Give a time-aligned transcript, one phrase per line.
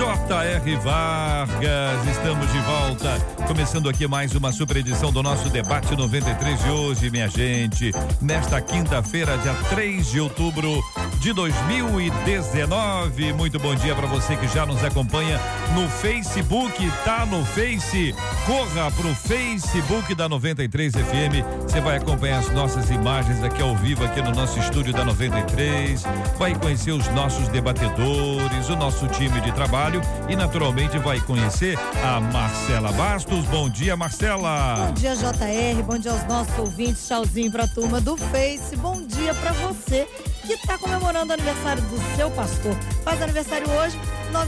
[0.00, 0.76] J.R.
[0.76, 6.70] Vargas, estamos de volta, começando aqui mais uma super edição do nosso debate 93 de
[6.70, 7.92] hoje, minha gente.
[8.18, 10.82] Nesta quinta-feira, dia 3 de outubro
[11.20, 13.34] de 2019.
[13.34, 15.38] Muito bom dia para você que já nos acompanha
[15.74, 18.14] no Facebook, tá no Face.
[18.46, 21.44] Corra pro Facebook da 93 FM.
[21.62, 26.04] Você vai acompanhar as nossas imagens aqui ao vivo aqui no nosso estúdio da 93.
[26.38, 32.18] Vai conhecer os nossos debatedores, o nosso time de trabalho e naturalmente vai conhecer a
[32.18, 33.44] Marcela Bastos.
[33.46, 34.86] Bom dia, Marcela.
[34.86, 35.82] Bom dia, JR.
[35.84, 37.06] Bom dia aos nossos ouvintes.
[37.06, 38.74] Tchauzinho pra turma do Face.
[38.76, 40.08] Bom dia para você
[40.56, 42.74] que está comemorando o aniversário do seu pastor.
[43.04, 43.96] Faz aniversário hoje,
[44.32, 44.42] 968038319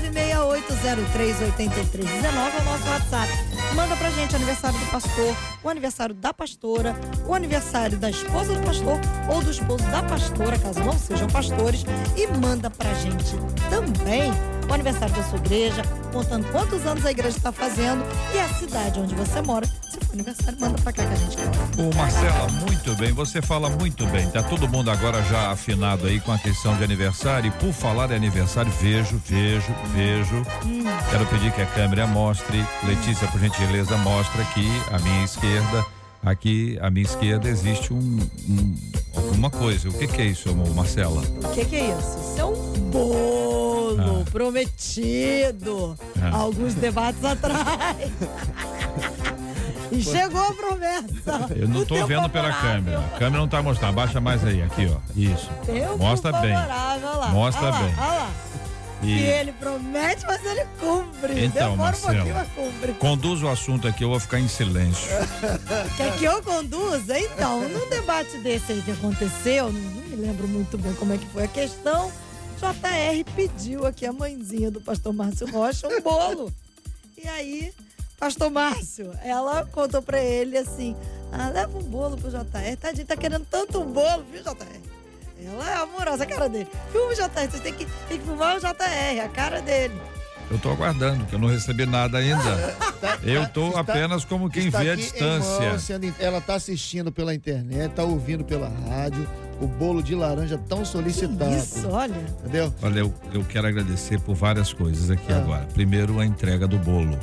[2.25, 3.29] é o nosso WhatsApp.
[3.77, 8.55] Manda pra gente o aniversário do pastor, o aniversário da pastora, o aniversário da esposa
[8.55, 8.99] do pastor
[9.33, 11.85] ou do esposo da pastora, caso não sejam pastores,
[12.17, 13.37] e manda pra gente
[13.71, 14.33] também
[14.69, 18.99] o aniversário da sua igreja, contando quantos anos a igreja está fazendo e a cidade
[18.99, 19.69] onde você mora.
[20.13, 21.47] Aniversário, manda pra cá que a gente quer.
[21.83, 24.29] Ô Marcela, muito bem, você fala muito bem.
[24.31, 27.49] Tá todo mundo agora já afinado aí com a questão de aniversário.
[27.49, 30.37] E por falar em aniversário, vejo, vejo, vejo.
[30.67, 30.85] Hum.
[31.11, 32.65] Quero pedir que a câmera mostre.
[32.85, 35.87] Letícia, por gentileza, mostra aqui à minha esquerda.
[36.23, 38.19] Aqui à minha esquerda existe um,
[38.49, 38.77] um
[39.17, 39.89] alguma coisa.
[39.89, 41.23] O que, que é isso, Marcela?
[41.43, 42.19] O que, que é isso?
[42.21, 44.31] Isso é um bolo ah.
[44.31, 46.37] prometido ah.
[46.37, 47.97] alguns debates atrás.
[49.93, 51.55] E chegou a promessa.
[51.55, 52.99] Eu não estou vendo pela câmera.
[52.99, 53.91] A câmera não está mostrando.
[53.91, 54.99] Abaixa mais aí, aqui, ó.
[55.15, 55.51] Isso.
[55.99, 56.55] Mostra bem.
[56.55, 57.29] Lá.
[57.33, 57.97] Mostra olha bem.
[57.97, 58.31] Lá, olha lá.
[59.03, 59.21] E...
[59.21, 61.45] ele promete, mas ele cumpre.
[61.45, 62.93] Então, Demora Marcelo, um cumpre.
[62.95, 65.11] Conduz o assunto aqui, eu vou ficar em silêncio.
[65.97, 67.19] Quer que eu conduza?
[67.19, 71.27] Então, no debate desse aí que aconteceu, não me lembro muito bem como é que
[71.27, 72.13] foi a questão,
[72.59, 76.53] JR pediu aqui a mãezinha do pastor Márcio Rocha um bolo.
[77.23, 77.73] E aí,
[78.23, 80.95] pastor Márcio, ela contou pra ele assim:
[81.33, 82.77] ah, leva um bolo pro JR.
[82.81, 84.81] Tadinho, tá querendo tanto um bolo, viu, JR?
[85.45, 86.69] Ela é amorosa, a cara dele.
[86.93, 90.01] Filma o JR, você tem que, tem que filmar o JR, a cara dele.
[90.49, 92.77] Eu estou aguardando, que eu não recebi nada ainda.
[93.01, 95.71] Tá, eu estou apenas como quem vê a distância.
[95.71, 99.29] Mão, sendo, ela está assistindo pela internet, está ouvindo pela rádio.
[99.61, 101.51] O bolo de laranja tão solicitado.
[101.51, 102.15] Que isso, olha.
[102.41, 102.73] Entendeu?
[102.83, 105.39] Olha, eu, eu quero agradecer por várias coisas aqui ah.
[105.39, 105.67] agora.
[105.73, 107.19] Primeiro, a entrega do bolo.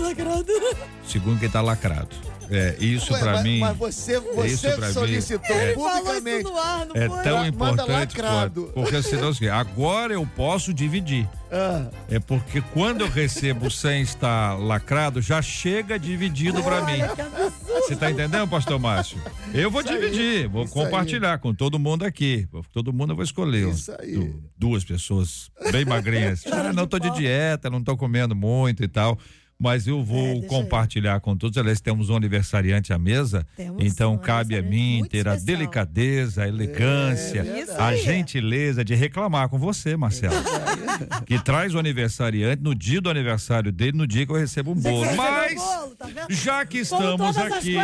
[0.00, 0.52] Lacrado.
[1.06, 2.30] Segundo, que está lacrado.
[2.50, 3.60] É, isso para mim.
[3.60, 6.52] Mas você, você solicitou mim, é, publicamente.
[6.52, 11.28] Ar, é tão importante quanto, porque senão assim, agora eu posso dividir.
[11.52, 11.88] Ah.
[12.08, 16.98] É porque quando eu recebo sem estar lacrado, já chega dividido para mim.
[17.66, 19.18] Você tá entendendo, pastor Márcio?
[19.54, 21.38] Eu vou isso dividir, aí, vou compartilhar aí.
[21.38, 22.48] com todo mundo aqui.
[22.72, 23.68] Todo mundo eu vou escolher.
[23.68, 24.34] Isso aí.
[24.56, 26.44] Duas pessoas bem magrinhas.
[26.50, 29.16] ah, não tô de dieta, não tô comendo muito e tal
[29.60, 31.20] mas eu vou é, compartilhar eu...
[31.20, 31.58] com todos.
[31.58, 35.36] Aliás, temos um aniversariante à mesa, temos então um cabe a mim ter especial.
[35.36, 40.34] a delicadeza, a elegância, é, a gentileza de reclamar com você, Marcelo.
[40.34, 44.72] É que traz o aniversariante no dia do aniversário dele, no dia que eu recebo
[44.72, 45.14] um bolo.
[45.14, 47.74] Mas, bolo, tá já que estamos aqui,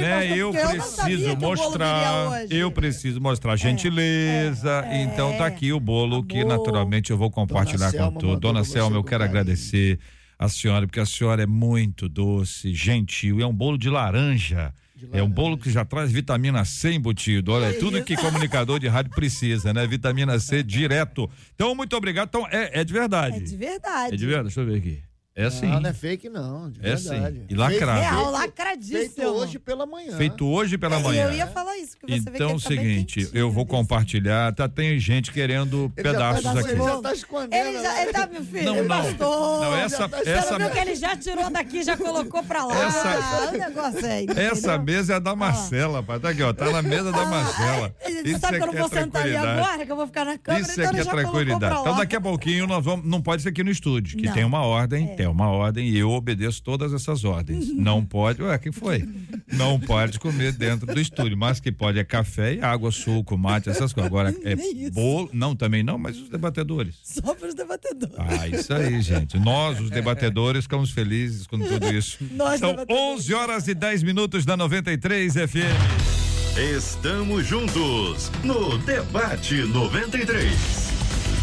[0.00, 4.84] né, eu preciso eu mostrar, eu preciso mostrar é, gentileza.
[4.86, 8.40] É, então tá aqui o bolo que naturalmente eu vou compartilhar Dona com todos.
[8.40, 10.00] Dona Selma, eu quero agradecer
[10.38, 13.40] a senhora, porque a senhora é muito doce, gentil.
[13.40, 14.74] É um bolo de laranja.
[14.96, 15.20] De laranja.
[15.20, 17.52] É um bolo que já traz vitamina C embutido.
[17.52, 19.86] Olha, é tudo que comunicador de rádio precisa, né?
[19.86, 21.30] Vitamina C direto.
[21.54, 22.28] Então, muito obrigado.
[22.28, 23.36] Então, é, é de verdade.
[23.36, 24.14] É de verdade.
[24.14, 24.48] É de verdade.
[24.48, 25.13] Deixa eu ver aqui.
[25.36, 25.66] É sim.
[25.66, 26.70] Não, não é fake, não.
[26.70, 27.38] De é verdade.
[27.38, 27.46] sim.
[27.48, 28.00] E lacrado.
[28.00, 29.08] Real, lacradíssimo.
[29.08, 30.16] Feito hoje pela manhã.
[30.16, 31.24] Feito hoje pela é, manhã.
[31.24, 34.54] Eu ia falar isso, que você Então, é o tá seguinte, eu vou compartilhar.
[34.54, 36.70] Tá, tem gente querendo ele pedaços tá, aqui.
[36.70, 37.66] Ele já tá escondendo.
[37.66, 38.86] Ele, já, ele tá, meu filho, não, não.
[38.86, 40.56] Pastor, não essa, tá, essa...
[40.56, 42.84] viu que ele já tirou daqui, já colocou pra lá.
[42.84, 44.26] Essa, ah, o negócio aí.
[44.36, 46.20] Essa mesa é da Marcela, pai.
[46.20, 46.52] Tá aqui, ó.
[46.52, 47.92] Tá na mesa da Marcela.
[48.24, 50.62] Isso sabe que eu não vou sentar ali agora, que eu vou ficar na câmera,
[50.62, 51.80] Isso aqui é então tranquilidade.
[51.80, 53.04] Então, daqui a pouquinho, nós vamos.
[53.04, 56.10] Não pode ser aqui no estúdio, que tem uma ordem é uma ordem e eu
[56.10, 57.68] obedeço todas essas ordens.
[57.74, 59.06] Não pode, ué, que foi?
[59.52, 63.68] Não pode comer dentro do estúdio, mas que pode é café e água, suco, mate,
[63.68, 64.10] essas coisas.
[64.10, 66.96] Agora é bolo, não, também não, mas os debatedores.
[67.02, 68.14] Só para os debatedores.
[68.18, 69.38] Ah, isso aí, gente.
[69.38, 72.18] Nós, os debatedores, ficamos felizes com tudo isso.
[72.32, 76.24] Nós São 11 horas e 10 minutos da 93 FM.
[76.56, 80.83] Estamos juntos no Debate 93.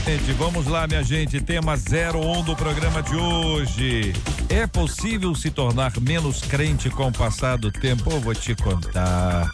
[0.05, 1.39] Gente, vamos lá, minha gente.
[1.39, 4.13] Tema 01 do programa de hoje.
[4.49, 8.09] É possível se tornar menos crente com o passar do tempo?
[8.09, 9.49] Eu vou te contar.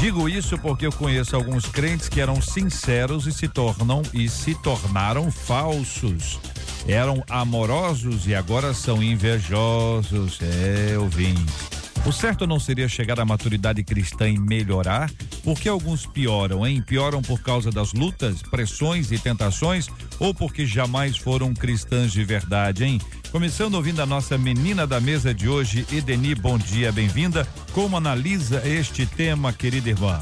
[0.00, 4.54] Digo isso porque eu conheço alguns crentes que eram sinceros e se tornam e se
[4.56, 6.40] tornaram falsos.
[6.88, 10.40] Eram amorosos e agora são invejosos.
[10.42, 11.73] É, ouvinte.
[12.06, 15.10] O certo não seria chegar à maturidade cristã e melhorar?
[15.42, 16.82] Porque alguns pioram, hein?
[16.82, 22.84] Pioram por causa das lutas, pressões e tentações ou porque jamais foram cristãs de verdade,
[22.84, 23.00] hein?
[23.32, 27.48] Começando ouvindo a nossa menina da mesa de hoje, Edeni, bom dia, bem-vinda.
[27.72, 30.20] Como analisa este tema, querida irmã?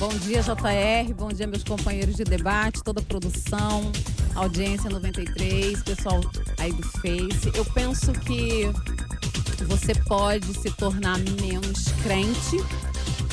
[0.00, 1.14] Bom dia, JR.
[1.14, 3.92] Bom dia, meus companheiros de debate, toda a produção,
[4.34, 6.20] audiência 93, pessoal
[6.58, 7.52] aí do Face.
[7.54, 8.68] Eu penso que
[9.64, 12.56] você pode se tornar menos crente,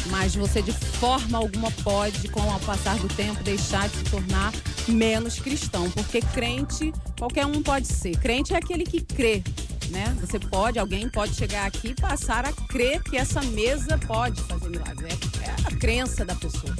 [0.09, 4.53] mas você de forma alguma pode, com o passar do tempo, deixar de se tornar
[4.87, 8.17] menos cristão, porque crente qualquer um pode ser.
[8.17, 9.43] Crente é aquele que crê,
[9.89, 10.15] né?
[10.21, 14.69] Você pode, alguém pode chegar aqui e passar a crer que essa mesa pode fazer
[14.69, 15.13] milagres.
[15.41, 16.75] É, é a crença da pessoa.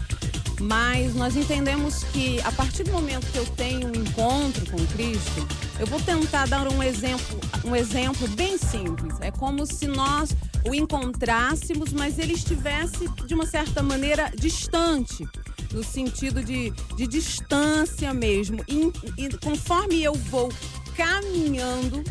[0.59, 5.47] Mas nós entendemos que a partir do momento que eu tenho um encontro com Cristo,
[5.79, 9.15] eu vou tentar dar um exemplo, um exemplo bem simples.
[9.21, 10.35] É como se nós
[10.67, 15.25] o encontrássemos, mas ele estivesse de uma certa maneira distante,
[15.71, 18.63] no sentido de, de distância mesmo.
[18.67, 20.51] E, e conforme eu vou
[20.95, 22.03] caminhando,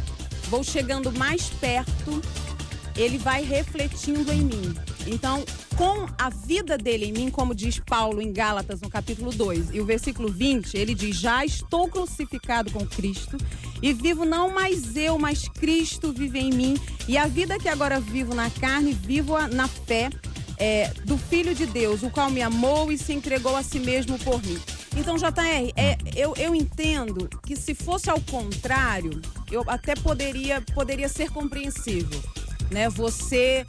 [0.48, 2.22] vou chegando mais perto,
[2.96, 4.74] ele vai refletindo em mim.
[5.06, 5.44] Então,
[5.78, 9.80] com a vida dele em mim, como diz Paulo em Gálatas, no capítulo 2, e
[9.80, 13.38] o versículo 20, ele diz: Já estou crucificado com Cristo,
[13.80, 16.76] e vivo não mais eu, mas Cristo vive em mim,
[17.06, 20.10] e a vida que agora vivo na carne, vivo na fé
[20.58, 24.19] é, do Filho de Deus, o qual me amou e se entregou a si mesmo
[24.19, 24.58] por mim.
[24.96, 31.08] Então, JR, é, eu, eu entendo que se fosse ao contrário, eu até poderia, poderia
[31.08, 32.20] ser compreensível
[32.70, 32.88] né?
[32.88, 33.66] Você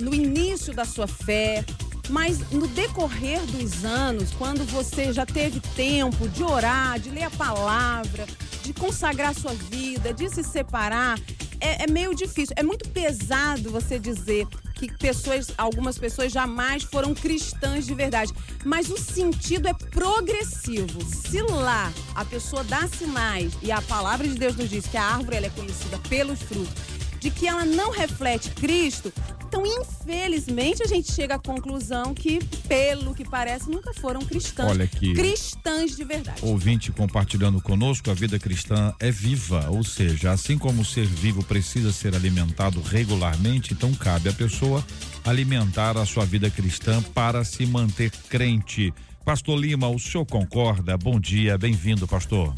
[0.00, 1.64] no início da sua fé,
[2.08, 7.30] mas no decorrer dos anos, quando você já teve tempo de orar, de ler a
[7.30, 8.26] palavra,
[8.62, 11.18] de consagrar sua vida, de se separar,
[11.60, 12.54] é, é meio difícil.
[12.56, 18.32] É muito pesado você dizer que pessoas, algumas pessoas jamais foram cristãs de verdade.
[18.64, 21.00] Mas o sentido é progressivo.
[21.04, 25.04] Se lá a pessoa dá sinais, e a palavra de Deus nos diz que a
[25.04, 26.91] árvore ela é conhecida pelos frutos,
[27.22, 29.12] de que ela não reflete Cristo,
[29.46, 34.70] então, infelizmente, a gente chega à conclusão que, pelo que parece, nunca foram cristãs.
[34.70, 35.12] Olha aqui.
[35.12, 36.40] Cristãs de verdade.
[36.42, 41.44] Ouvinte compartilhando conosco, a vida cristã é viva, ou seja, assim como o ser vivo
[41.44, 44.84] precisa ser alimentado regularmente, então cabe à pessoa
[45.24, 48.92] alimentar a sua vida cristã para se manter crente.
[49.24, 50.96] Pastor Lima, o senhor concorda?
[50.96, 52.52] Bom dia, bem-vindo, pastor.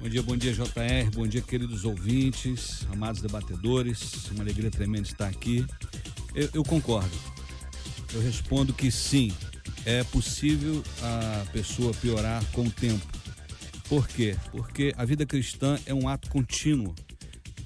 [0.00, 1.10] Bom dia, bom dia, JR.
[1.12, 4.30] Bom dia, queridos ouvintes, amados debatedores.
[4.30, 5.66] Uma alegria tremenda estar aqui.
[6.36, 7.10] Eu, eu concordo.
[8.14, 9.32] Eu respondo que sim,
[9.84, 13.04] é possível a pessoa piorar com o tempo.
[13.88, 14.36] Por quê?
[14.52, 16.94] Porque a vida cristã é um ato contínuo.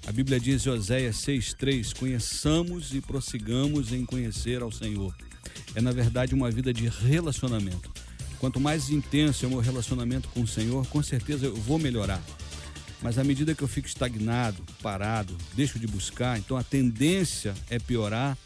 [0.06, 5.14] A Bíblia diz em Oséias 6,3: conheçamos e prossigamos em conhecer ao Senhor.
[5.74, 7.92] É, na verdade, uma vida de relacionamento.
[8.42, 12.20] Quanto mais intenso é o meu relacionamento com o Senhor, com certeza eu vou melhorar.
[13.00, 17.78] Mas à medida que eu fico estagnado, parado, deixo de buscar, então a tendência é
[17.78, 18.36] piorar.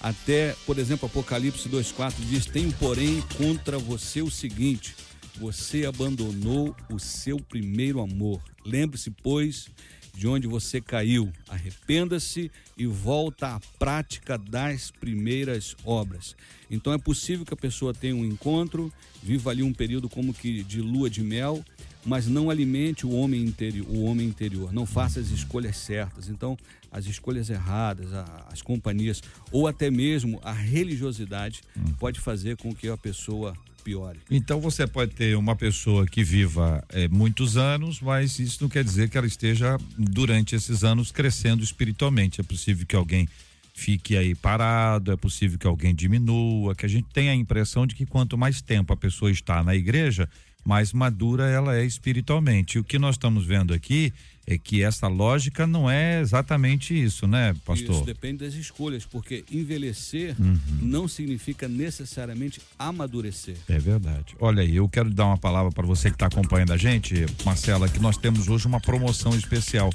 [0.00, 4.94] Até, por exemplo, Apocalipse 2,4 diz: Tenho, porém, contra você o seguinte:
[5.34, 8.40] você abandonou o seu primeiro amor.
[8.64, 9.66] Lembre-se, pois,
[10.14, 11.32] de onde você caiu.
[11.48, 16.36] Arrependa-se e volta à prática das primeiras obras.
[16.70, 20.62] Então é possível que a pessoa tenha um encontro, viva ali um período como que
[20.62, 21.64] de lua de mel,
[22.04, 26.28] mas não alimente o homem interior, o homem interior, não faça as escolhas certas.
[26.28, 26.56] Então,
[26.90, 28.08] as escolhas erradas,
[28.48, 31.92] as companhias ou até mesmo a religiosidade hum.
[31.98, 34.18] pode fazer com que a pessoa piore.
[34.30, 38.84] Então você pode ter uma pessoa que viva é, muitos anos, mas isso não quer
[38.84, 42.40] dizer que ela esteja durante esses anos crescendo espiritualmente.
[42.40, 43.28] É possível que alguém
[43.74, 47.94] fique aí parado, é possível que alguém diminua, que a gente tenha a impressão de
[47.94, 50.28] que quanto mais tempo a pessoa está na igreja,
[50.64, 52.76] mais madura ela é espiritualmente.
[52.76, 54.12] E o que nós estamos vendo aqui
[54.52, 57.96] é que essa lógica não é exatamente isso, né, pastor?
[57.96, 60.58] Isso depende das escolhas, porque envelhecer uhum.
[60.80, 63.56] não significa necessariamente amadurecer.
[63.68, 64.34] É verdade.
[64.38, 67.88] Olha aí, eu quero dar uma palavra para você que está acompanhando a gente, Marcela,
[67.88, 69.90] que nós temos hoje uma promoção especial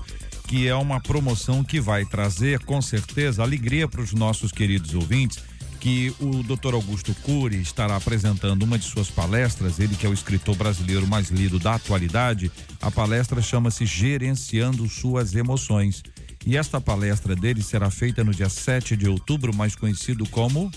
[0.47, 5.43] que é uma promoção que vai trazer com certeza alegria para os nossos queridos ouvintes
[5.79, 6.73] que o Dr.
[6.73, 11.29] Augusto Cury estará apresentando uma de suas palestras, ele que é o escritor brasileiro mais
[11.29, 12.51] lido da atualidade.
[12.81, 16.03] A palestra chama-se Gerenciando Suas Emoções.
[16.45, 20.71] E esta palestra dele será feita no dia 7 de outubro, mais conhecido como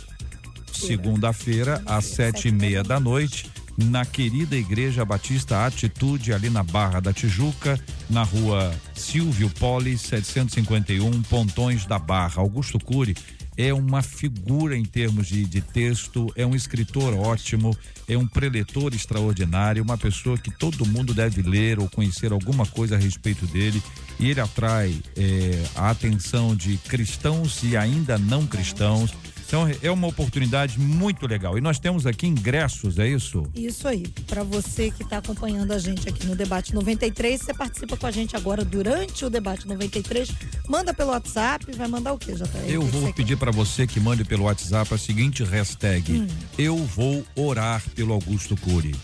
[0.72, 7.00] segunda-feira, às sete e meia da noite, na querida Igreja Batista Atitude, ali na Barra
[7.00, 7.78] da Tijuca,
[8.10, 12.42] na rua Silvio Poli, 751, Pontões da Barra.
[12.42, 13.16] Augusto Cury
[13.58, 18.94] é uma figura em termos de, de texto, é um escritor ótimo, é um preletor
[18.94, 23.82] extraordinário, uma pessoa que todo mundo deve ler ou conhecer alguma coisa a respeito dele.
[24.20, 29.12] E ele atrai é, a atenção de cristãos e ainda não cristãos
[29.48, 31.56] então é uma oportunidade muito legal.
[31.56, 33.44] E nós temos aqui ingressos, é isso?
[33.54, 34.06] Isso aí.
[34.26, 38.10] Para você que está acompanhando a gente aqui no Debate 93, você participa com a
[38.10, 40.30] gente agora durante o Debate 93.
[40.68, 42.44] Manda pelo WhatsApp, vai mandar o quê, JR?
[42.68, 46.26] Eu vou pedir para você que mande pelo WhatsApp a seguinte hashtag: hum.
[46.58, 48.94] Eu vou orar pelo Augusto Cury.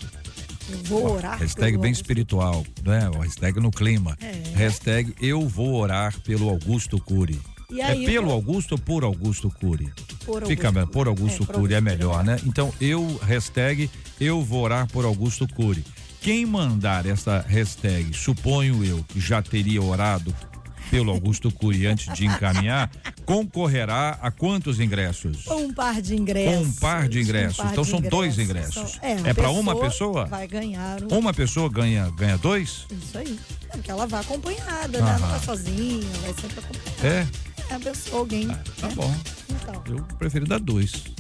[0.71, 1.39] Eu vou orar.
[1.39, 3.11] Hashtag bem espiritual, né?
[3.19, 4.15] Hashtag no clima.
[4.21, 4.59] É.
[4.59, 7.41] Hashtag Eu vou orar pelo Augusto Cury.
[7.71, 9.91] Aí, é pelo Augusto ou por Augusto Cury?
[10.25, 10.87] Por Augusto Fica Cury.
[10.87, 12.39] por Augusto é, Cury é melhor, né?
[12.45, 13.91] Então eu hashtag
[14.21, 15.85] eu vou orar por Augusto Cury.
[16.21, 20.35] Quem mandar essa hashtag, suponho eu que já teria orado
[20.91, 22.91] pelo Augusto Cury antes de encaminhar,
[23.27, 25.47] concorrerá a quantos ingressos?
[25.49, 26.67] Um par de ingressos.
[26.67, 27.59] Um par de ingressos.
[27.59, 28.19] Um par então de são ingressos.
[28.19, 28.99] dois ingressos.
[29.03, 30.27] é, é para uma pessoa?
[30.27, 31.03] Vai ganhar.
[31.03, 31.19] Um...
[31.19, 32.87] Uma pessoa ganha, ganha dois?
[32.91, 33.39] Isso aí.
[33.71, 35.17] É porque ela vai acompanhada, né?
[35.21, 37.07] Não vai sozinha, vai sempre acompanhada.
[37.07, 37.27] É
[37.71, 38.49] abençoa alguém.
[38.51, 38.95] Ah, tá né?
[38.95, 39.17] bom.
[39.51, 39.83] Então.
[39.87, 41.15] Eu prefiro dar dois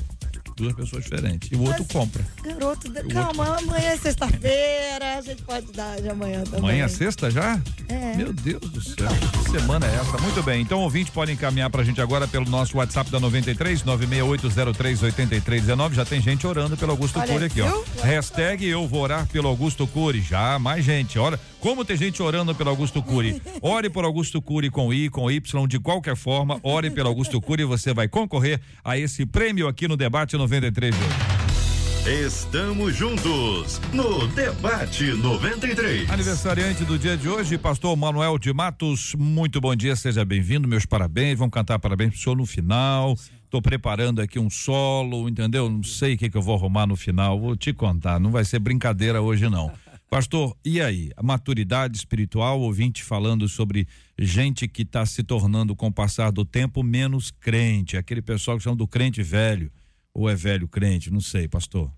[0.56, 1.50] duas pessoas diferentes.
[1.50, 2.24] E o outro compra.
[2.42, 3.68] Garoto, calma, outro...
[3.68, 6.60] amanhã é sexta-feira, a gente pode dar de amanhã também.
[6.60, 7.60] Amanhã é sexta já?
[7.88, 8.16] É.
[8.16, 9.08] Meu Deus do céu,
[9.44, 10.16] que semana é essa?
[10.18, 15.94] Muito bem, então ouvinte pode encaminhar pra gente agora pelo nosso WhatsApp da 93 968038319.
[15.94, 17.82] Já tem gente orando pelo Augusto Olha, Cury aqui, ó.
[18.02, 20.20] Hashtag eu vou orar pelo Augusto Cury.
[20.20, 21.18] Já, mais gente.
[21.18, 23.40] Olha, como tem gente orando pelo Augusto Cury.
[23.62, 27.62] Ore por Augusto Cury com I, com Y, de qualquer forma, ore pelo Augusto Cury
[27.62, 32.26] e você vai concorrer a esse prêmio aqui no debate 93 de hoje.
[32.26, 36.10] Estamos juntos no Debate 93.
[36.10, 39.14] Aniversariante do dia de hoje, pastor Manuel de Matos.
[39.14, 40.68] Muito bom dia, seja bem-vindo.
[40.68, 41.38] Meus parabéns.
[41.38, 43.16] Vamos cantar parabéns pro senhor no final.
[43.44, 45.70] Estou preparando aqui um solo, entendeu?
[45.70, 47.40] Não sei o que, que eu vou arrumar no final.
[47.40, 48.20] Vou te contar.
[48.20, 49.72] Não vai ser brincadeira hoje, não.
[50.14, 51.10] Pastor, e aí?
[51.16, 56.44] A maturidade espiritual, ouvinte falando sobre gente que está se tornando, com o passar do
[56.44, 57.96] tempo, menos crente.
[57.96, 59.72] Aquele pessoal que chama do crente velho
[60.14, 61.10] ou é velho crente?
[61.10, 61.90] Não sei, pastor.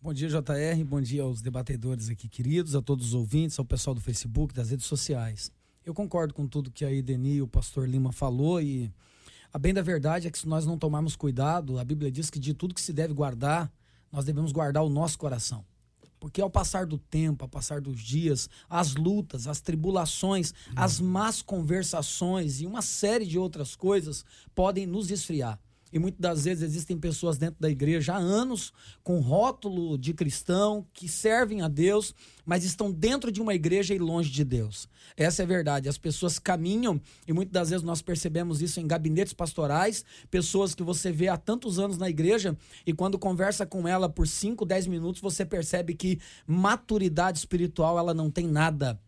[0.00, 0.82] Bom dia, JR.
[0.86, 4.70] Bom dia aos debatedores aqui queridos, a todos os ouvintes, ao pessoal do Facebook, das
[4.70, 5.52] redes sociais.
[5.84, 8.90] Eu concordo com tudo que a Edeni e o pastor Lima falou e
[9.52, 12.38] a bem da verdade é que se nós não tomarmos cuidado, a Bíblia diz que
[12.38, 13.70] de tudo que se deve guardar,
[14.10, 15.62] nós devemos guardar o nosso coração.
[16.22, 20.74] Porque ao passar do tempo, ao passar dos dias, as lutas, as tribulações, uhum.
[20.76, 24.24] as más conversações e uma série de outras coisas
[24.54, 25.58] podem nos esfriar.
[25.92, 28.72] E muitas das vezes existem pessoas dentro da igreja há anos
[29.02, 32.14] com rótulo de cristão que servem a Deus,
[32.46, 34.88] mas estão dentro de uma igreja e longe de Deus.
[35.16, 35.88] Essa é a verdade.
[35.88, 40.82] As pessoas caminham e muitas das vezes nós percebemos isso em gabinetes pastorais, pessoas que
[40.82, 42.56] você vê há tantos anos na igreja
[42.86, 48.14] e quando conversa com ela por 5, 10 minutos, você percebe que maturidade espiritual ela
[48.14, 48.98] não tem nada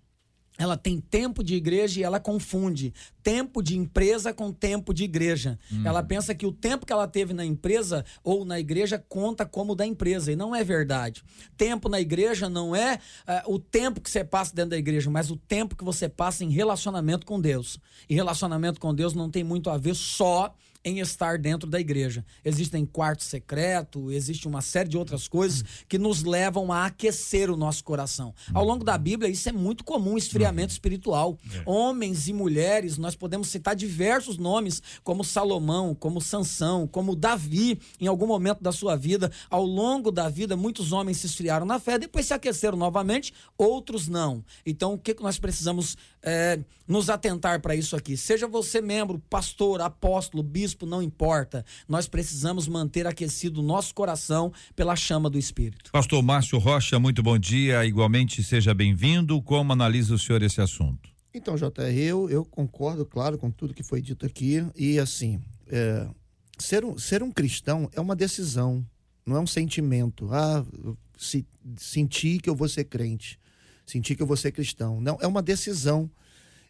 [0.56, 5.58] ela tem tempo de igreja e ela confunde tempo de empresa com tempo de igreja.
[5.73, 5.82] Hum.
[5.84, 9.75] Ela pensa que o tempo que ela teve na empresa ou na igreja conta como
[9.75, 11.25] da empresa e não é verdade.
[11.56, 13.00] Tempo na igreja não é
[13.46, 16.44] uh, o tempo que você passa dentro da igreja, mas o tempo que você passa
[16.44, 17.78] em relacionamento com Deus.
[18.08, 20.54] E relacionamento com Deus não tem muito a ver só
[20.85, 22.25] em estar dentro da igreja.
[22.45, 27.57] Existem quarto secreto, existe uma série de outras coisas que nos levam a aquecer o
[27.57, 28.35] nosso coração.
[28.53, 30.75] Ao longo da Bíblia, isso é muito comum, esfriamento uhum.
[30.75, 31.38] espiritual.
[31.55, 31.62] É.
[31.64, 38.07] Homens e mulheres, nós podemos citar diversos nomes, como Salomão, como Sansão, como Davi, em
[38.07, 39.33] algum momento da sua vida.
[39.49, 44.07] Ao longo da vida, muitos homens se esfriaram na fé, depois se aqueceram novamente, outros
[44.07, 44.45] não.
[44.67, 48.17] Então, o que nós precisamos é, nos atentar para isso aqui?
[48.17, 51.64] Seja você membro, pastor, apóstolo, bispo, bispo, não importa.
[51.88, 55.90] Nós precisamos manter aquecido o nosso coração pela chama do Espírito.
[55.93, 57.85] Pastor Márcio Rocha, muito bom dia.
[57.85, 59.40] Igualmente, seja bem-vindo.
[59.40, 61.09] Como analisa o senhor esse assunto?
[61.33, 64.64] Então, JR, eu, eu concordo, claro, com tudo que foi dito aqui.
[64.76, 66.09] E, assim, é,
[66.59, 68.85] ser, um, ser um cristão é uma decisão,
[69.25, 70.28] não é um sentimento.
[70.33, 70.64] Ah,
[71.16, 73.38] se, sentir que eu vou ser crente,
[73.87, 75.00] sentir que eu vou ser cristão.
[75.00, 76.11] Não, é uma decisão.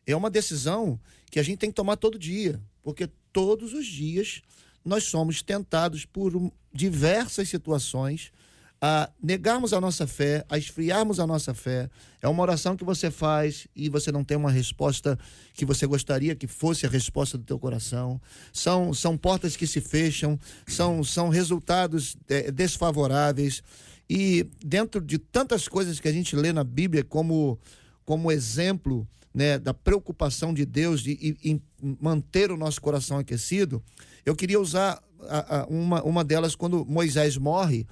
[0.07, 4.41] É uma decisão que a gente tem que tomar todo dia, porque todos os dias
[4.85, 8.33] nós somos tentados por diversas situações
[8.81, 11.89] a negarmos a nossa fé, a esfriarmos a nossa fé.
[12.21, 15.19] É uma oração que você faz e você não tem uma resposta
[15.55, 18.21] que você gostaria que fosse a resposta do teu coração.
[18.53, 23.63] São, são portas que se fecham, são, são resultados é, desfavoráveis.
[24.09, 27.59] E dentro de tantas coisas que a gente lê na Bíblia como,
[28.05, 31.61] como exemplo né, da preocupação de Deus de, em
[32.01, 33.83] manter o nosso coração aquecido,
[34.25, 37.87] eu queria usar a, a, uma, uma delas quando Moisés morre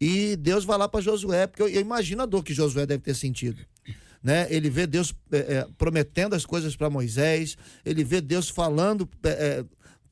[0.00, 3.02] e Deus vai lá para Josué, porque eu, eu, imagino a dor que Josué deve
[3.02, 3.64] ter sentido.
[4.22, 4.46] Né?
[4.50, 9.28] Ele vê Deus é, é, prometendo as coisas para Moisés, ele vê Deus falando é,
[9.28, 9.64] é,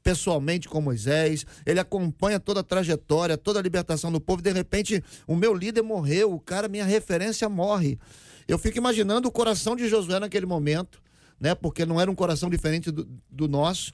[0.02, 4.40] pessoalmente com Moisés, ele acompanha toda a trajetória, toda a libertação do povo.
[4.40, 7.98] De repente, o meu líder morreu, o cara, minha referência, morre.
[8.46, 11.02] Eu fico imaginando o coração de Josué naquele momento,
[11.38, 11.54] né?
[11.54, 13.92] Porque não era um coração diferente do, do nosso.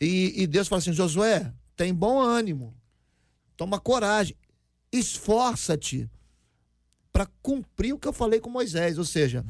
[0.00, 2.74] E, e Deus fala assim: Josué, tem bom ânimo,
[3.56, 4.36] toma coragem
[4.94, 6.08] esforça-te
[7.12, 8.98] para cumprir o que eu falei com Moisés.
[8.98, 9.44] Ou seja,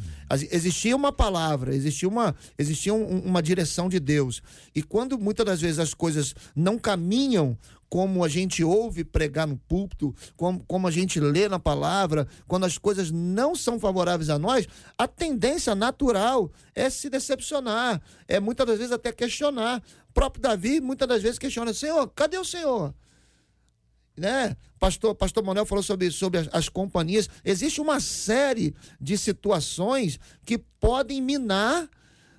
[0.51, 4.43] existia uma palavra, existia uma, existia um, uma direção de Deus.
[4.75, 9.57] E quando muitas das vezes as coisas não caminham como a gente ouve pregar no
[9.57, 14.39] púlpito, como, como a gente lê na palavra, quando as coisas não são favoráveis a
[14.39, 14.67] nós,
[14.99, 19.83] a tendência natural é se decepcionar, é muitas das vezes até questionar.
[20.11, 22.95] O próprio Davi muitas das vezes questiona: Senhor, cadê o Senhor?
[24.17, 24.57] né?
[24.79, 27.29] Pastor, Pastor Manuel falou sobre, sobre as, as, companhias.
[27.45, 31.89] Existe uma série de situações que podem minar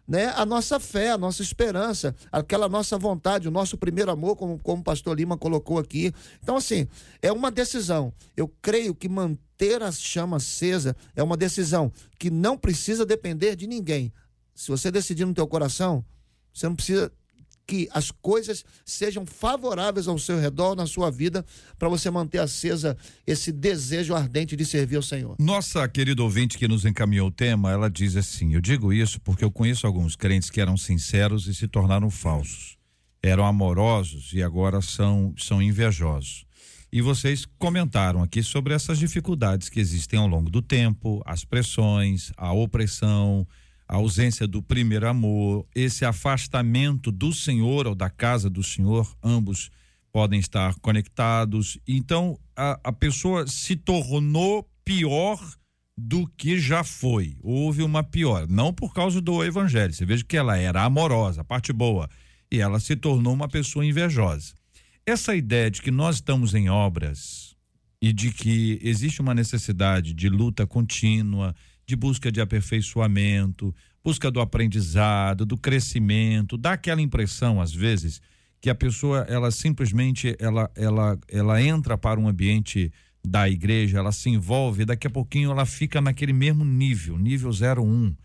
[0.08, 4.60] né, a nossa fé, a nossa esperança, aquela nossa vontade, o nosso primeiro amor, como,
[4.60, 6.14] como o pastor Lima colocou aqui.
[6.42, 6.88] Então, assim,
[7.22, 8.14] é uma decisão.
[8.38, 13.68] Eu creio que manter a chama acesa é uma decisão que não precisa depender de
[13.68, 14.14] ninguém.
[14.54, 16.06] Se você decidir no teu coração,
[16.54, 17.12] você não precisa
[17.66, 21.46] que as coisas sejam favoráveis ao seu redor, na sua vida,
[21.78, 25.36] para você manter acesa esse desejo ardente de servir ao Senhor.
[25.40, 29.44] Nossa querida ouvinte que nos encaminhou o tema, ela diz assim: Eu digo isso porque
[29.44, 32.78] eu conheço alguns crentes que eram sinceros e se tornaram falsos.
[33.22, 36.46] Eram amorosos e agora são, são invejosos.
[36.92, 42.32] E vocês comentaram aqui sobre essas dificuldades que existem ao longo do tempo, as pressões,
[42.38, 43.46] a opressão,
[43.88, 49.70] a ausência do primeiro amor, esse afastamento do Senhor ou da casa do Senhor, ambos
[50.12, 51.78] podem estar conectados.
[51.88, 55.40] Então, a, a pessoa se tornou pior
[55.98, 57.38] do que já foi.
[57.42, 59.94] Houve uma pior, não por causa do evangelho.
[59.94, 62.10] Você veja que ela era amorosa, parte boa,
[62.52, 64.54] e ela se tornou uma pessoa invejosa.
[65.06, 67.56] Essa ideia de que nós estamos em obras
[68.02, 74.40] e de que existe uma necessidade de luta contínua, de busca de aperfeiçoamento, busca do
[74.40, 78.22] aprendizado, do crescimento, dá aquela impressão às vezes
[78.62, 82.92] que a pessoa ela simplesmente ela ela ela entra para um ambiente
[83.24, 88.16] da igreja, ela se envolve, daqui a pouquinho ela fica naquele mesmo nível, nível 01.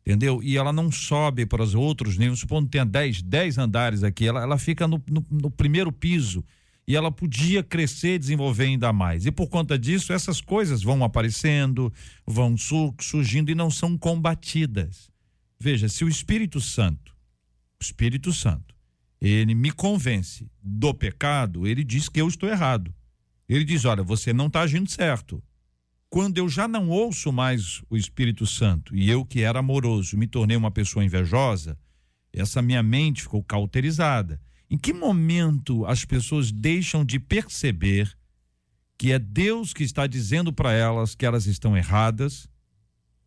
[0.00, 0.40] Entendeu?
[0.42, 4.26] E ela não sobe para os outros níveis, supondo que tenha 10, 10 andares aqui,
[4.26, 6.44] ela, ela fica no, no, no primeiro piso
[6.90, 9.24] e ela podia crescer desenvolver ainda mais.
[9.24, 11.92] E por conta disso, essas coisas vão aparecendo,
[12.26, 12.56] vão
[12.98, 15.08] surgindo e não são combatidas.
[15.56, 17.12] Veja, se o Espírito Santo,
[17.80, 18.74] o Espírito Santo,
[19.20, 22.92] ele me convence do pecado, ele diz que eu estou errado.
[23.48, 25.40] Ele diz: olha, você não está agindo certo.
[26.08, 30.26] Quando eu já não ouço mais o Espírito Santo e eu que era amoroso me
[30.26, 31.78] tornei uma pessoa invejosa,
[32.32, 34.40] essa minha mente ficou cauterizada.
[34.70, 38.16] Em que momento as pessoas deixam de perceber
[38.96, 42.48] que é Deus que está dizendo para elas que elas estão erradas,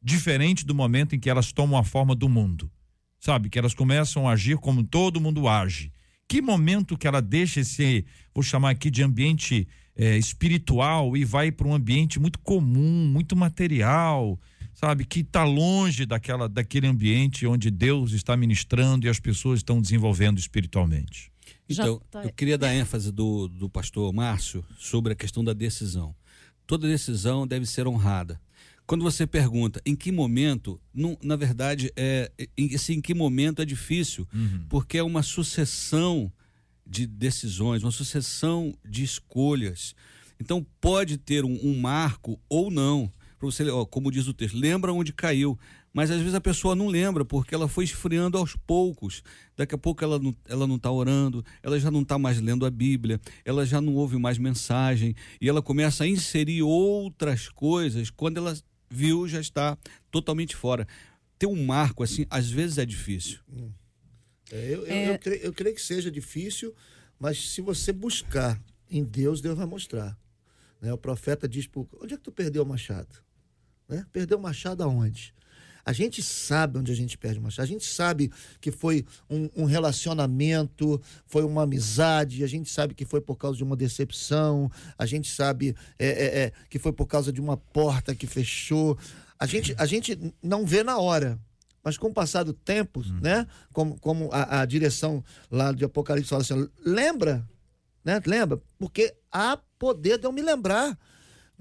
[0.01, 2.71] diferente do momento em que elas tomam a forma do mundo?
[3.19, 5.91] Sabe, que elas começam a agir como todo mundo age.
[6.29, 11.51] Que momento que ela deixa esse, vou chamar aqui de ambiente é, espiritual e vai
[11.51, 14.39] para um ambiente muito comum, muito material,
[14.73, 19.81] sabe, que está longe daquela, daquele ambiente onde Deus está ministrando e as pessoas estão
[19.81, 21.32] desenvolvendo espiritualmente.
[21.67, 22.23] Então, tá...
[22.23, 26.15] eu queria dar ênfase do, do pastor Márcio sobre a questão da decisão.
[26.67, 28.39] Toda decisão deve ser honrada.
[28.85, 33.65] Quando você pergunta em que momento, não, na verdade, é, em, em que momento é
[33.65, 34.65] difícil, uhum.
[34.67, 36.31] porque é uma sucessão
[36.85, 39.95] de decisões, uma sucessão de escolhas.
[40.39, 43.09] Então pode ter um, um marco ou não.
[43.39, 45.57] Para você, ó, como diz o texto, lembra onde caiu.
[45.93, 49.21] Mas às vezes a pessoa não lembra, porque ela foi esfriando aos poucos.
[49.55, 52.65] Daqui a pouco ela não ela não está orando, ela já não está mais lendo
[52.65, 58.09] a Bíblia, ela já não ouve mais mensagem, e ela começa a inserir outras coisas.
[58.09, 58.57] Quando ela
[58.89, 59.77] viu, já está
[60.09, 60.87] totalmente fora.
[61.37, 63.39] Ter um marco assim, às vezes é difícil.
[64.51, 65.07] É, eu, é...
[65.07, 66.73] Eu, eu, creio, eu creio que seja difícil,
[67.19, 70.17] mas se você buscar em Deus, Deus vai mostrar.
[70.81, 70.91] Né?
[70.91, 71.69] O profeta diz:
[72.01, 73.15] onde é que tu perdeu o machado?
[73.87, 74.05] Né?
[74.11, 75.33] Perdeu o machado aonde?
[75.85, 77.67] A gente sabe onde a gente perde uma chave.
[77.67, 83.03] A gente sabe que foi um, um, relacionamento, foi uma amizade, a gente sabe que
[83.03, 87.05] foi por causa de uma decepção, a gente sabe é, é, é, que foi por
[87.05, 88.97] causa de uma porta que fechou.
[89.37, 91.37] A gente, a gente não vê na hora.
[91.83, 93.19] Mas com o passar do tempo, hum.
[93.21, 93.45] né?
[93.73, 97.45] Como, como a, a, direção lá de Apocalipse fala assim, lembra,
[98.05, 98.21] né?
[98.25, 98.61] Lembra?
[98.79, 100.97] Porque há poder de eu me lembrar.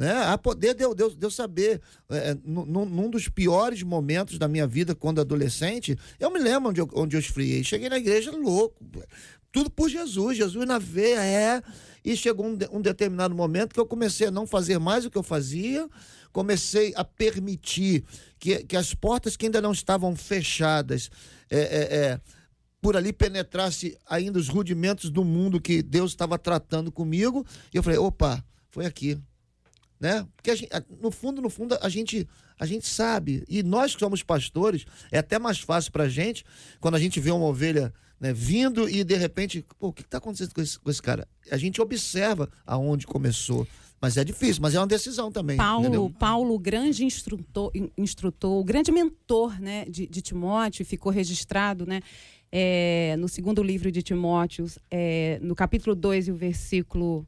[0.02, 0.10] Né?
[0.24, 3.84] A poder de eu, de eu, de eu saber, é, é num, num, dos piores
[3.84, 7.62] momentos da minha vida, quando adolescente, eu me lembro onde eu, onde eu esfriei.
[7.62, 8.84] Cheguei na igreja louco,
[9.52, 11.62] tudo por Jesus, Jesus na veia, é.
[12.04, 15.16] E chegou um, um determinado momento que eu comecei a não fazer mais o que
[15.16, 15.88] eu fazia,
[16.32, 18.02] comecei a permitir
[18.40, 21.10] que, que as portas que ainda não estavam fechadas,
[21.48, 22.20] é, é, é
[22.80, 27.46] por ali penetrasse ainda os rudimentos do mundo que Deus estava tratando comigo.
[27.72, 29.16] E eu falei, opa, foi aqui
[30.02, 30.26] né?
[30.36, 33.44] Porque gente, no fundo, no fundo, a gente, a gente sabe.
[33.48, 36.44] E nós que somos pastores, é até mais fácil para a gente
[36.80, 40.52] quando a gente vê uma ovelha né, vindo e de repente, o que está acontecendo
[40.52, 41.28] com esse, com esse cara?
[41.52, 43.66] A gente observa aonde começou.
[44.00, 45.56] Mas é difícil, mas é uma decisão também.
[45.56, 46.12] Paulo, entendeu?
[46.18, 52.00] Paulo grande instrutor, instrutor, grande mentor né, de, de Timóteo, ficou registrado né,
[52.50, 57.24] é, no segundo livro de Timóteo, é, no capítulo 2 e o versículo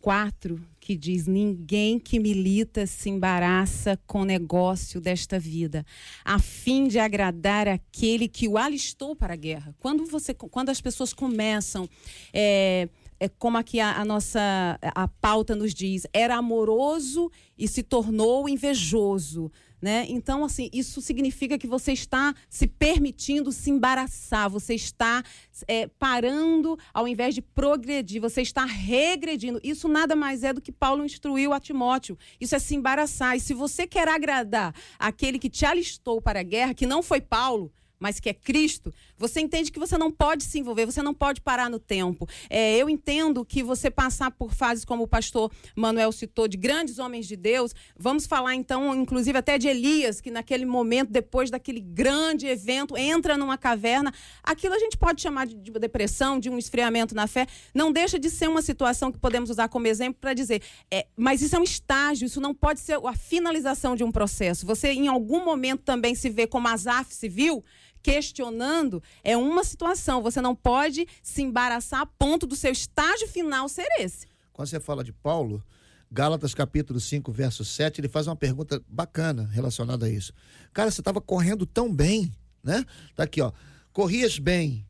[0.00, 5.86] 4, que diz: Ninguém que milita se embaraça com o negócio desta vida,
[6.24, 9.72] a fim de agradar aquele que o alistou para a guerra.
[9.78, 11.88] Quando, você, quando as pessoas começam.
[12.32, 12.88] É,
[13.22, 14.40] é como aqui a, a, nossa
[14.80, 19.52] a pauta nos diz, era amoroso e se tornou invejoso.
[19.80, 20.04] Né?
[20.08, 25.22] Então, assim, isso significa que você está se permitindo se embaraçar, você está
[25.66, 29.58] é, parando ao invés de progredir, você está regredindo.
[29.64, 32.18] Isso nada mais é do que Paulo instruiu a Timóteo.
[32.38, 33.36] Isso é se embaraçar.
[33.36, 37.20] E se você quer agradar aquele que te alistou para a guerra, que não foi
[37.20, 41.12] Paulo, mas que é Cristo, você entende que você não pode se envolver, você não
[41.12, 42.26] pode parar no tempo.
[42.48, 46.98] É, eu entendo que você passar por fases como o pastor Manuel citou, de grandes
[46.98, 51.80] homens de Deus, vamos falar então, inclusive até de Elias, que naquele momento, depois daquele
[51.80, 54.12] grande evento, entra numa caverna.
[54.42, 57.46] Aquilo a gente pode chamar de, de depressão, de um esfriamento na fé.
[57.74, 61.42] Não deixa de ser uma situação que podemos usar como exemplo para dizer, é, mas
[61.42, 64.64] isso é um estágio, isso não pode ser a finalização de um processo.
[64.64, 67.62] Você, em algum momento, também se vê como Asaf se viu,
[68.02, 70.22] questionando é uma situação.
[70.22, 74.26] Você não pode se embaraçar a ponto do seu estágio final ser esse.
[74.52, 75.62] Quando você fala de Paulo,
[76.10, 80.32] Gálatas capítulo 5, verso 7, ele faz uma pergunta bacana relacionada a isso.
[80.72, 82.32] Cara, você estava correndo tão bem,
[82.62, 82.84] né?
[83.14, 83.52] Tá aqui, ó.
[83.92, 84.86] Corrias bem.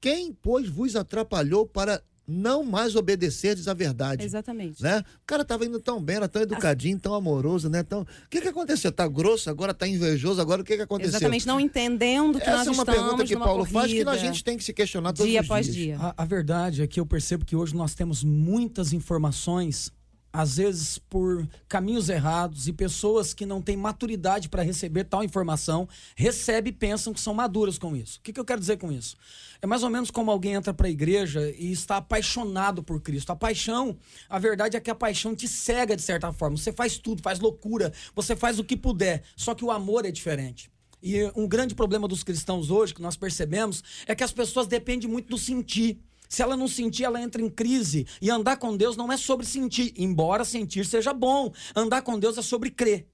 [0.00, 4.24] Quem, pois, vos atrapalhou para não mais obedecerdes à verdade.
[4.24, 4.82] Exatamente.
[4.82, 5.00] Né?
[5.22, 7.82] O cara estava indo tão bem, era tão educadinho, tão amoroso, né?
[7.82, 8.02] Tão...
[8.02, 8.92] O que que aconteceu?
[8.92, 11.10] Tá grosso, agora tá invejoso, agora o que que aconteceu?
[11.10, 14.16] Exatamente, não entendendo que Essa nós é uma pergunta que Paulo corrida, faz que a
[14.16, 15.76] gente tem que se questionar todos dia os após dias.
[15.76, 15.98] dia.
[15.98, 19.92] A, a verdade é que eu percebo que hoje nós temos muitas informações
[20.32, 25.88] às vezes por caminhos errados e pessoas que não têm maturidade para receber tal informação,
[26.14, 28.18] recebem e pensam que são maduras com isso.
[28.18, 29.16] O que, que eu quero dizer com isso?
[29.60, 33.30] É mais ou menos como alguém entra para a igreja e está apaixonado por Cristo.
[33.30, 33.96] A paixão,
[34.28, 36.56] a verdade é que a paixão te cega de certa forma.
[36.56, 40.10] Você faz tudo, faz loucura, você faz o que puder, só que o amor é
[40.10, 40.70] diferente.
[41.02, 45.08] E um grande problema dos cristãos hoje, que nós percebemos, é que as pessoas dependem
[45.08, 45.98] muito do sentir.
[46.30, 48.06] Se ela não sentir, ela entra em crise.
[48.22, 51.52] E andar com Deus não é sobre sentir, embora sentir seja bom.
[51.74, 53.08] Andar com Deus é sobre crer.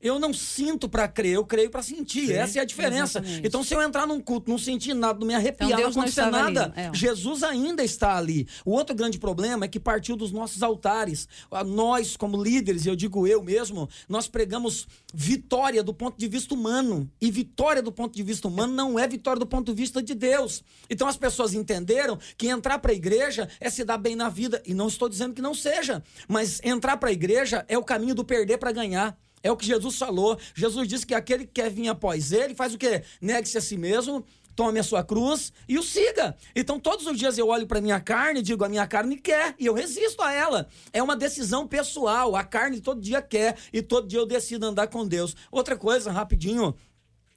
[0.00, 2.26] Eu não sinto para crer, eu creio para sentir.
[2.26, 3.18] Sim, Essa é a diferença.
[3.18, 3.46] Exatamente.
[3.46, 6.30] Então, se eu entrar num culto, não sentir nada, não me arrepiar, então, não acontecer
[6.30, 6.90] nada, é.
[6.94, 8.46] Jesus ainda está ali.
[8.64, 11.26] O outro grande problema é que partiu dos nossos altares.
[11.66, 17.10] Nós, como líderes, eu digo eu mesmo, nós pregamos vitória do ponto de vista humano.
[17.20, 20.14] E vitória do ponto de vista humano não é vitória do ponto de vista de
[20.14, 20.62] Deus.
[20.90, 24.62] Então, as pessoas entenderam que entrar para a igreja é se dar bem na vida.
[24.66, 28.14] E não estou dizendo que não seja, mas entrar para a igreja é o caminho
[28.14, 29.16] do perder para ganhar.
[29.46, 30.38] É o que Jesus falou.
[30.54, 33.04] Jesus disse que aquele que quer vir após ele faz o quê?
[33.20, 34.24] Negue-se a si mesmo,
[34.56, 36.34] tome a sua cruz e o siga.
[36.54, 39.54] Então todos os dias eu olho para minha carne e digo, a minha carne quer
[39.58, 40.68] e eu resisto a ela.
[40.92, 42.34] É uma decisão pessoal.
[42.34, 45.36] A carne todo dia quer e todo dia eu decido andar com Deus.
[45.52, 46.74] Outra coisa, rapidinho,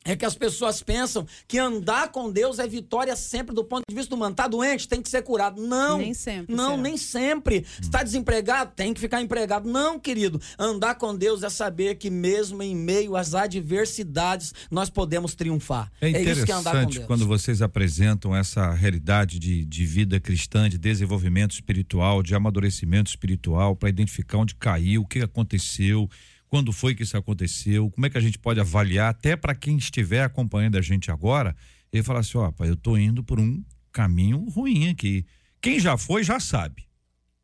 [0.05, 3.95] é que as pessoas pensam que andar com Deus é vitória sempre do ponto de
[3.95, 4.33] vista humano.
[4.33, 5.61] Tá doente, tem que ser curado.
[5.61, 5.97] Não.
[5.97, 6.55] Nem sempre.
[6.55, 6.81] Não, será.
[6.81, 7.65] nem sempre.
[7.81, 9.69] Está desempregado, tem que ficar empregado.
[9.69, 10.41] Não, querido.
[10.57, 15.91] Andar com Deus é saber que mesmo em meio às adversidades nós podemos triunfar.
[15.99, 17.05] É, é isso que é andar com Deus.
[17.05, 23.75] quando vocês apresentam essa realidade de, de vida cristã, de desenvolvimento espiritual, de amadurecimento espiritual,
[23.75, 26.09] para identificar onde caiu, o que aconteceu
[26.49, 29.77] quando foi que isso aconteceu, como é que a gente pode avaliar, até para quem
[29.77, 31.55] estiver acompanhando a gente agora,
[31.93, 35.25] ele falar assim: ó, eu tô indo por um caminho ruim aqui.
[35.61, 36.89] Quem já foi já sabe.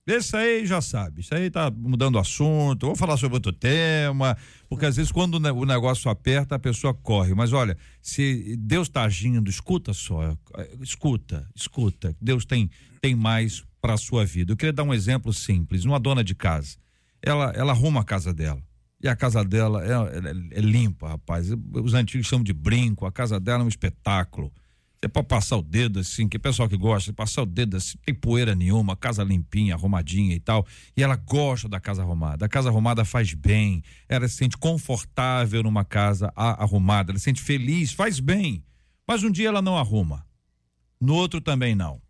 [0.08, 1.22] Esse aí já sabe.
[1.22, 2.86] Isso aí tá mudando o assunto.
[2.86, 4.38] Vou falar sobre outro tema.
[4.70, 7.34] Porque às vezes, quando o negócio aperta, a pessoa corre.
[7.34, 10.38] Mas olha, se Deus está agindo, escuta só.
[10.80, 12.16] Escuta, escuta.
[12.22, 12.70] Deus tem,
[13.02, 14.54] tem mais para a sua vida.
[14.54, 15.86] Eu queria dar um exemplo simples.
[15.86, 16.78] Uma dona de casa.
[17.20, 18.62] Ela, ela arruma a casa dela.
[19.06, 21.52] E a casa dela é, é, é, limpa, rapaz.
[21.74, 23.06] Os antigos chamam de brinco.
[23.06, 24.52] A casa dela é um espetáculo.
[25.00, 28.16] Você pode passar o dedo assim, que pessoal que gosta, passar o dedo assim, tem
[28.16, 30.66] poeira nenhuma, casa limpinha, arrumadinha e tal.
[30.98, 32.48] E ela gosta da casa arrumada.
[32.48, 33.84] A casa arrumada faz bem.
[34.10, 37.12] Ela se sente confortável numa casa arrumada.
[37.12, 38.64] Ela se sente feliz, faz bem.
[39.08, 40.26] Mas um dia ela não arruma.
[41.00, 42.02] No outro também não.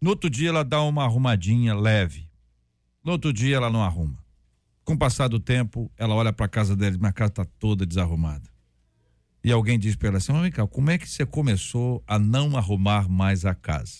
[0.00, 2.28] No outro dia ela dá uma arrumadinha leve.
[3.04, 4.26] No outro dia ela não arruma.
[4.88, 7.44] Com o passar do tempo, ela olha para a casa dela e minha casa está
[7.44, 8.48] toda desarrumada.
[9.44, 12.56] E alguém diz para ela assim: vem cá, como é que você começou a não
[12.56, 13.98] arrumar mais a casa?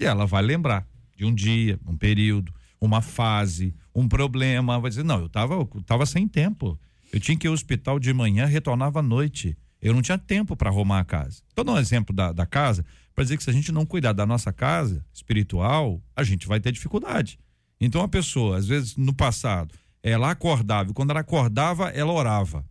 [0.00, 4.80] E ela vai lembrar de um dia, um período, uma fase, um problema.
[4.80, 6.80] Vai dizer: não, eu estava eu tava sem tempo.
[7.12, 9.58] Eu tinha que ir ao hospital de manhã, retornava à noite.
[9.78, 11.42] Eu não tinha tempo para arrumar a casa.
[11.50, 12.82] Estou dando um exemplo da, da casa
[13.14, 16.58] para dizer que se a gente não cuidar da nossa casa espiritual, a gente vai
[16.60, 17.38] ter dificuldade.
[17.78, 22.64] Então a pessoa, às vezes no passado, ela acordava, e quando ela acordava, ela orava.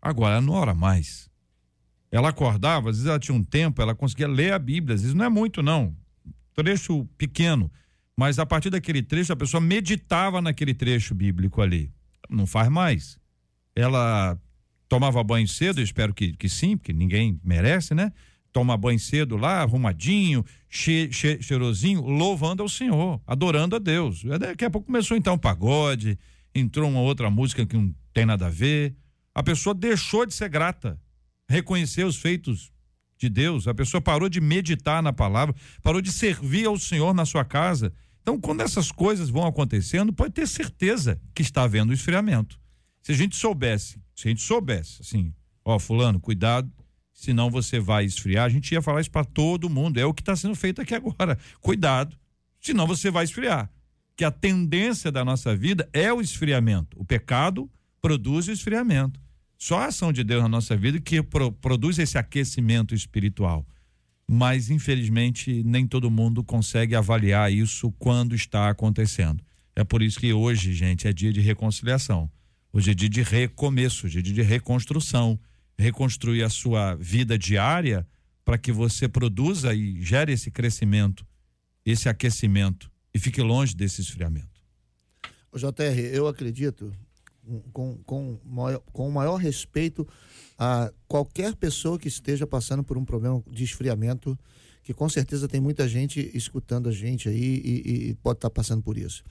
[0.00, 1.30] Agora ela não ora mais.
[2.10, 5.14] Ela acordava, às vezes ela tinha um tempo, ela conseguia ler a Bíblia, às vezes
[5.14, 5.96] não é muito, não.
[6.54, 7.70] Trecho pequeno.
[8.16, 11.90] Mas a partir daquele trecho, a pessoa meditava naquele trecho bíblico ali.
[12.28, 13.18] Não faz mais.
[13.74, 14.38] Ela
[14.88, 18.12] tomava banho cedo, eu espero que, que sim, porque ninguém merece, né?
[18.52, 24.22] Toma banho cedo lá, arrumadinho, che, che, cheirosinho, louvando ao Senhor, adorando a Deus.
[24.38, 26.18] Daqui a pouco começou então o pagode,
[26.54, 28.94] entrou uma outra música que não tem nada a ver.
[29.34, 31.00] A pessoa deixou de ser grata,
[31.48, 32.72] reconhecer os feitos
[33.18, 37.24] de Deus, a pessoa parou de meditar na palavra, parou de servir ao Senhor na
[37.24, 37.92] sua casa.
[38.20, 42.60] Então, quando essas coisas vão acontecendo, pode ter certeza que está havendo esfriamento.
[43.00, 45.32] Se a gente soubesse, se a gente soubesse, assim,
[45.64, 46.70] ó, fulano, cuidado,
[47.12, 48.44] senão você vai esfriar.
[48.44, 49.98] A gente ia falar isso para todo mundo.
[49.98, 51.38] É o que está sendo feito aqui agora.
[51.60, 52.16] Cuidado,
[52.60, 53.70] senão você vai esfriar
[54.22, 56.96] que a tendência da nossa vida é o esfriamento.
[56.96, 57.68] O pecado
[58.00, 59.20] produz o esfriamento.
[59.58, 63.66] Só a ação de Deus na nossa vida que pro, produz esse aquecimento espiritual.
[64.30, 69.42] Mas, infelizmente, nem todo mundo consegue avaliar isso quando está acontecendo.
[69.74, 72.30] É por isso que hoje, gente, é dia de reconciliação.
[72.72, 75.36] Hoje é dia de recomeço, hoje é dia de reconstrução.
[75.76, 78.06] Reconstruir a sua vida diária
[78.44, 81.26] para que você produza e gere esse crescimento,
[81.84, 84.48] esse aquecimento e fique longe desse esfriamento.
[85.54, 86.92] JR, eu acredito,
[87.72, 90.06] com, com, maior, com o maior respeito
[90.58, 94.38] a qualquer pessoa que esteja passando por um problema de esfriamento,
[94.82, 98.54] que com certeza tem muita gente escutando a gente aí e, e pode estar tá
[98.54, 99.22] passando por isso.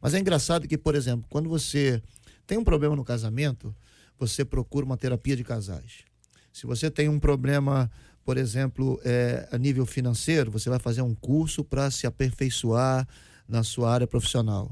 [0.00, 2.02] Mas é engraçado que, por exemplo, quando você
[2.46, 3.74] tem um problema no casamento,
[4.18, 6.04] você procura uma terapia de casais.
[6.52, 7.90] Se você tem um problema,
[8.24, 13.08] por exemplo, é, a nível financeiro, você vai fazer um curso para se aperfeiçoar
[13.50, 14.70] na sua área profissional.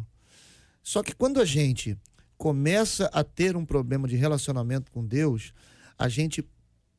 [0.82, 1.98] Só que quando a gente
[2.36, 5.52] começa a ter um problema de relacionamento com Deus,
[5.98, 6.46] a gente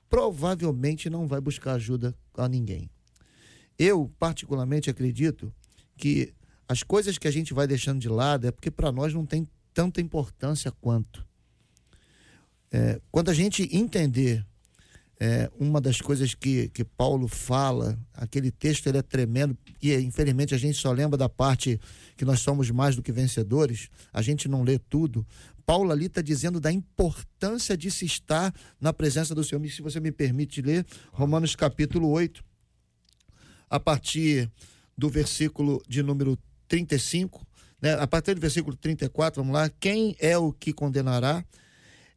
[0.09, 2.89] provavelmente não vai buscar ajuda a ninguém.
[3.77, 5.53] Eu, particularmente, acredito
[5.95, 6.33] que
[6.67, 9.47] as coisas que a gente vai deixando de lado é porque para nós não tem
[9.73, 11.25] tanta importância quanto.
[12.71, 14.45] É, quando a gente entender
[15.19, 20.55] é, uma das coisas que, que Paulo fala, aquele texto ele é tremendo, e infelizmente
[20.55, 21.79] a gente só lembra da parte
[22.15, 25.27] que nós somos mais do que vencedores, a gente não lê tudo.
[25.65, 29.63] Paulo ali está dizendo da importância de se estar na presença do Senhor.
[29.67, 32.43] Se você me permite ler, Romanos capítulo 8,
[33.69, 34.49] a partir
[34.97, 37.45] do versículo de número 35,
[37.81, 37.93] né?
[37.93, 39.69] a partir do versículo 34, vamos lá.
[39.79, 41.45] Quem é o que condenará?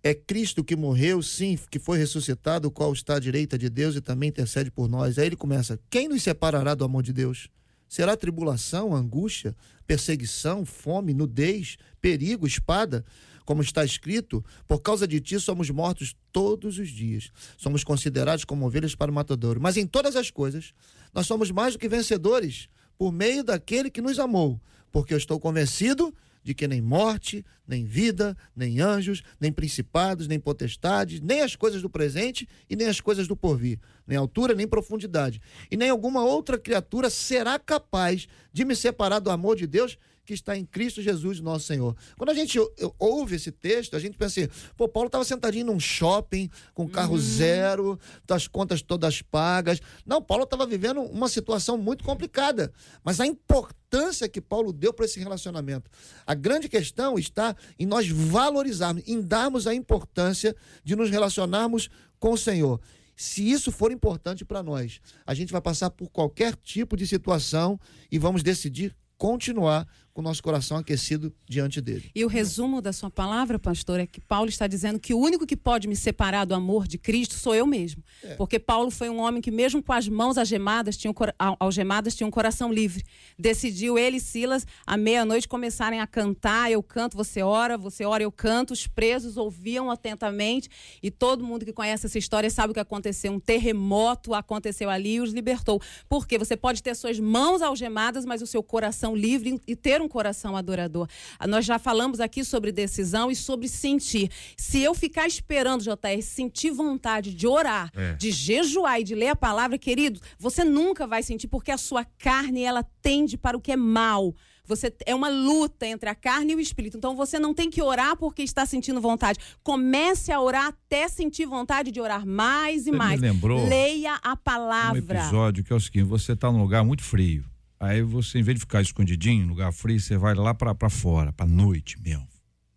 [0.04, 3.94] É Cristo que morreu, sim, que foi ressuscitado, o qual está à direita de Deus
[3.94, 5.16] e também intercede por nós.
[5.16, 7.48] Aí ele começa: Quem nos separará do amor de Deus?
[7.88, 9.54] Será tribulação, angústia,
[9.86, 13.04] perseguição, fome, nudez, perigo, espada?
[13.44, 17.30] Como está escrito, por causa de ti somos mortos todos os dias.
[17.56, 19.60] Somos considerados como ovelhas para o matadouro.
[19.60, 20.72] Mas em todas as coisas,
[21.12, 24.60] nós somos mais do que vencedores por meio daquele que nos amou.
[24.90, 30.38] Porque eu estou convencido de que nem morte, nem vida, nem anjos, nem principados, nem
[30.38, 34.66] potestades, nem as coisas do presente e nem as coisas do porvir, nem altura, nem
[34.66, 39.96] profundidade, e nem alguma outra criatura será capaz de me separar do amor de Deus
[40.32, 41.94] que está em Cristo Jesus, nosso Senhor.
[42.16, 42.58] Quando a gente
[42.98, 47.14] ouve esse texto, a gente pensa assim, pô, Paulo estava sentadinho num shopping, com carro
[47.14, 47.20] uhum.
[47.20, 49.80] zero, as contas todas pagas.
[50.06, 52.72] Não, Paulo estava vivendo uma situação muito complicada.
[53.04, 55.90] Mas a importância que Paulo deu para esse relacionamento.
[56.26, 62.32] A grande questão está em nós valorizarmos, em darmos a importância de nos relacionarmos com
[62.32, 62.80] o Senhor.
[63.14, 67.78] Se isso for importante para nós, a gente vai passar por qualquer tipo de situação
[68.10, 72.10] e vamos decidir continuar com o nosso coração aquecido diante dele.
[72.14, 75.46] E o resumo da sua palavra, pastor, é que Paulo está dizendo que o único
[75.46, 78.04] que pode me separar do amor de Cristo sou eu mesmo.
[78.22, 78.34] É.
[78.34, 81.12] Porque Paulo foi um homem que, mesmo com as mãos algemadas, tinha,
[81.58, 83.02] algemadas, tinha um coração livre.
[83.38, 86.70] Decidiu ele e Silas, à meia-noite, começarem a cantar.
[86.70, 88.72] Eu canto, você ora, você ora, eu canto.
[88.72, 90.68] Os presos ouviam atentamente.
[91.02, 93.32] E todo mundo que conhece essa história sabe o que aconteceu.
[93.32, 95.80] Um terremoto aconteceu ali e os libertou.
[96.06, 100.08] Porque você pode ter suas mãos algemadas, mas o seu coração livre e ter um
[100.08, 101.08] coração adorador.
[101.48, 104.30] Nós já falamos aqui sobre decisão e sobre sentir.
[104.56, 108.14] Se eu ficar esperando, JR, sentir vontade de orar, é.
[108.14, 112.04] de jejuar e de ler a palavra, querido, você nunca vai sentir, porque a sua
[112.18, 114.34] carne, ela tende para o que é mal.
[114.64, 116.96] Você é uma luta entre a carne e o espírito.
[116.96, 119.38] Então você não tem que orar porque está sentindo vontade.
[119.62, 123.20] Comece a orar até sentir vontade de orar mais e você mais.
[123.20, 125.18] Me lembrou Leia a palavra.
[125.18, 127.44] Um episódio que é o seguinte: você está num lugar muito frio.
[127.82, 131.32] Aí você, em vez de ficar escondidinho, em lugar frio, você vai lá para fora,
[131.32, 132.28] para noite mesmo.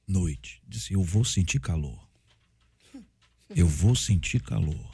[0.08, 0.64] Noite.
[0.68, 2.00] Diz assim, eu vou sentir calor.
[3.56, 4.92] Eu vou sentir calor.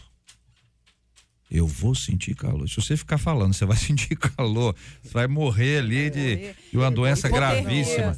[1.49, 2.67] Eu vou sentir calor.
[2.67, 4.75] Se você ficar falando, você vai sentir calor.
[5.01, 8.17] Você vai morrer ali de, de uma doença gravíssima.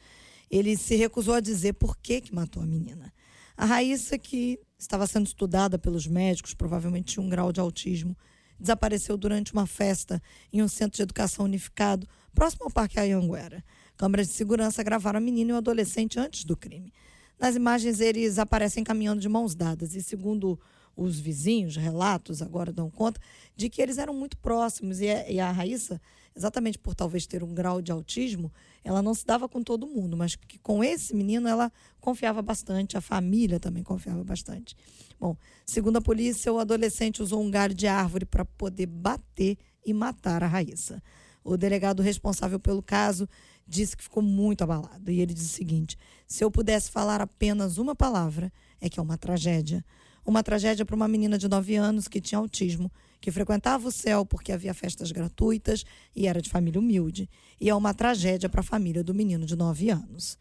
[0.49, 3.13] Ele se recusou a dizer por que, que matou a menina.
[3.58, 8.15] A Raíssa, que estava sendo estudada pelos médicos, provavelmente tinha um grau de autismo,
[8.60, 13.63] desapareceu durante uma festa em um centro de educação unificado próximo ao Parque Ayanguera.
[13.97, 16.93] Câmeras de segurança gravaram a menina e o adolescente antes do crime.
[17.39, 20.60] Nas imagens, eles aparecem caminhando de mãos dadas e, segundo
[20.95, 23.19] os vizinhos, relatos agora dão conta,
[23.55, 25.01] de que eles eram muito próximos.
[25.01, 26.01] E a, e a Raíssa
[26.36, 28.52] exatamente por talvez ter um grau de autismo,
[28.84, 31.71] ela não se dava com todo mundo, mas que com esse menino ela
[32.02, 34.76] confiava bastante, a família também confiava bastante.
[35.19, 39.93] Bom, segundo a polícia, o adolescente usou um galho de árvore para poder bater e
[39.93, 41.02] matar a Raíssa.
[41.43, 43.30] O delegado responsável pelo caso
[43.67, 47.77] disse que ficou muito abalado e ele disse o seguinte: se eu pudesse falar apenas
[47.77, 49.86] uma palavra, é que é uma tragédia.
[50.25, 52.92] Uma tragédia para uma menina de 9 anos que tinha autismo
[53.26, 55.84] que frequentava o céu porque havia festas gratuitas
[56.15, 57.28] e era de família humilde.
[57.60, 60.38] E é uma tragédia para a família do menino de 9 anos.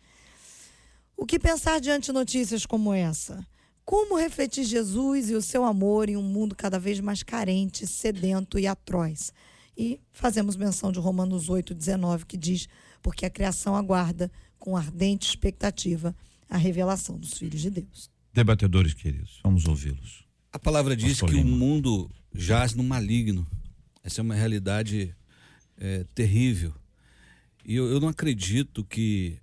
[1.17, 3.43] O que pensar diante de notícias como essa?
[3.87, 8.59] Como refletir Jesus e o seu amor em um mundo cada vez mais carente, sedento
[8.59, 9.33] e atroz?
[9.75, 12.69] E fazemos menção de Romanos 8,19, que diz:
[13.01, 16.15] Porque a criação aguarda com ardente expectativa
[16.51, 18.11] a revelação dos filhos de Deus.
[18.31, 20.23] Debatedores queridos, vamos ouvi-los.
[20.53, 23.47] A palavra diz que o mundo jaz no maligno.
[24.03, 25.15] Essa é uma realidade
[25.79, 26.75] é, terrível.
[27.65, 29.39] E eu, eu não acredito que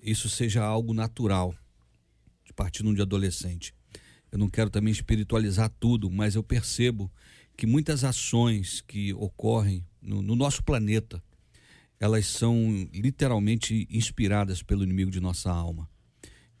[0.00, 1.54] isso seja algo natural,
[2.44, 3.74] de partindo de adolescente.
[4.30, 7.10] Eu não quero também espiritualizar tudo, mas eu percebo
[7.56, 11.22] que muitas ações que ocorrem no, no nosso planeta,
[11.98, 15.88] elas são literalmente inspiradas pelo inimigo de nossa alma,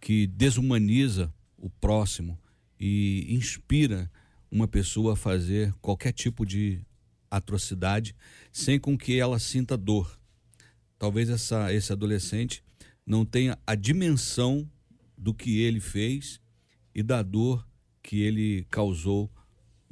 [0.00, 2.38] que desumaniza o próximo
[2.80, 4.10] e inspira
[4.50, 6.80] uma pessoa fazer qualquer tipo de
[7.30, 8.14] atrocidade
[8.52, 10.18] sem com que ela sinta dor.
[10.98, 12.62] Talvez essa, esse adolescente
[13.06, 14.68] não tenha a dimensão
[15.16, 16.40] do que ele fez
[16.94, 17.66] e da dor
[18.02, 19.30] que ele causou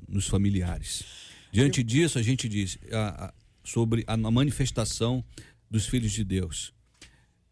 [0.08, 1.04] nos familiares.
[1.52, 3.34] Diante disso, a gente diz a, a,
[3.64, 5.24] sobre a, a, manifestação
[5.70, 6.72] dos filhos de Deus.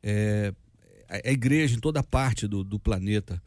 [0.03, 0.55] É,
[1.09, 3.43] a, a igreja em toda parte do, do planeta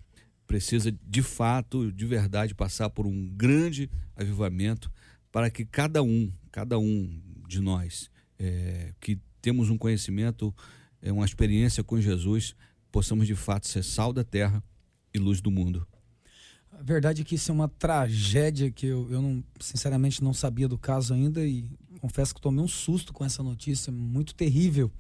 [0.48, 4.90] precisa de fato, de verdade, passar por um grande avivamento
[5.32, 10.56] para que cada um, cada um de nós é, que temos um conhecimento,
[11.02, 12.56] é, uma experiência com Jesus,
[12.92, 14.64] possamos de fato ser sal da terra
[15.14, 15.86] e luz do mundo.
[16.72, 20.68] A verdade é que isso é uma tragédia que eu, eu não, sinceramente não sabia
[20.68, 21.70] do caso ainda e
[22.00, 24.92] confesso que tomei um susto com essa notícia, muito terrível.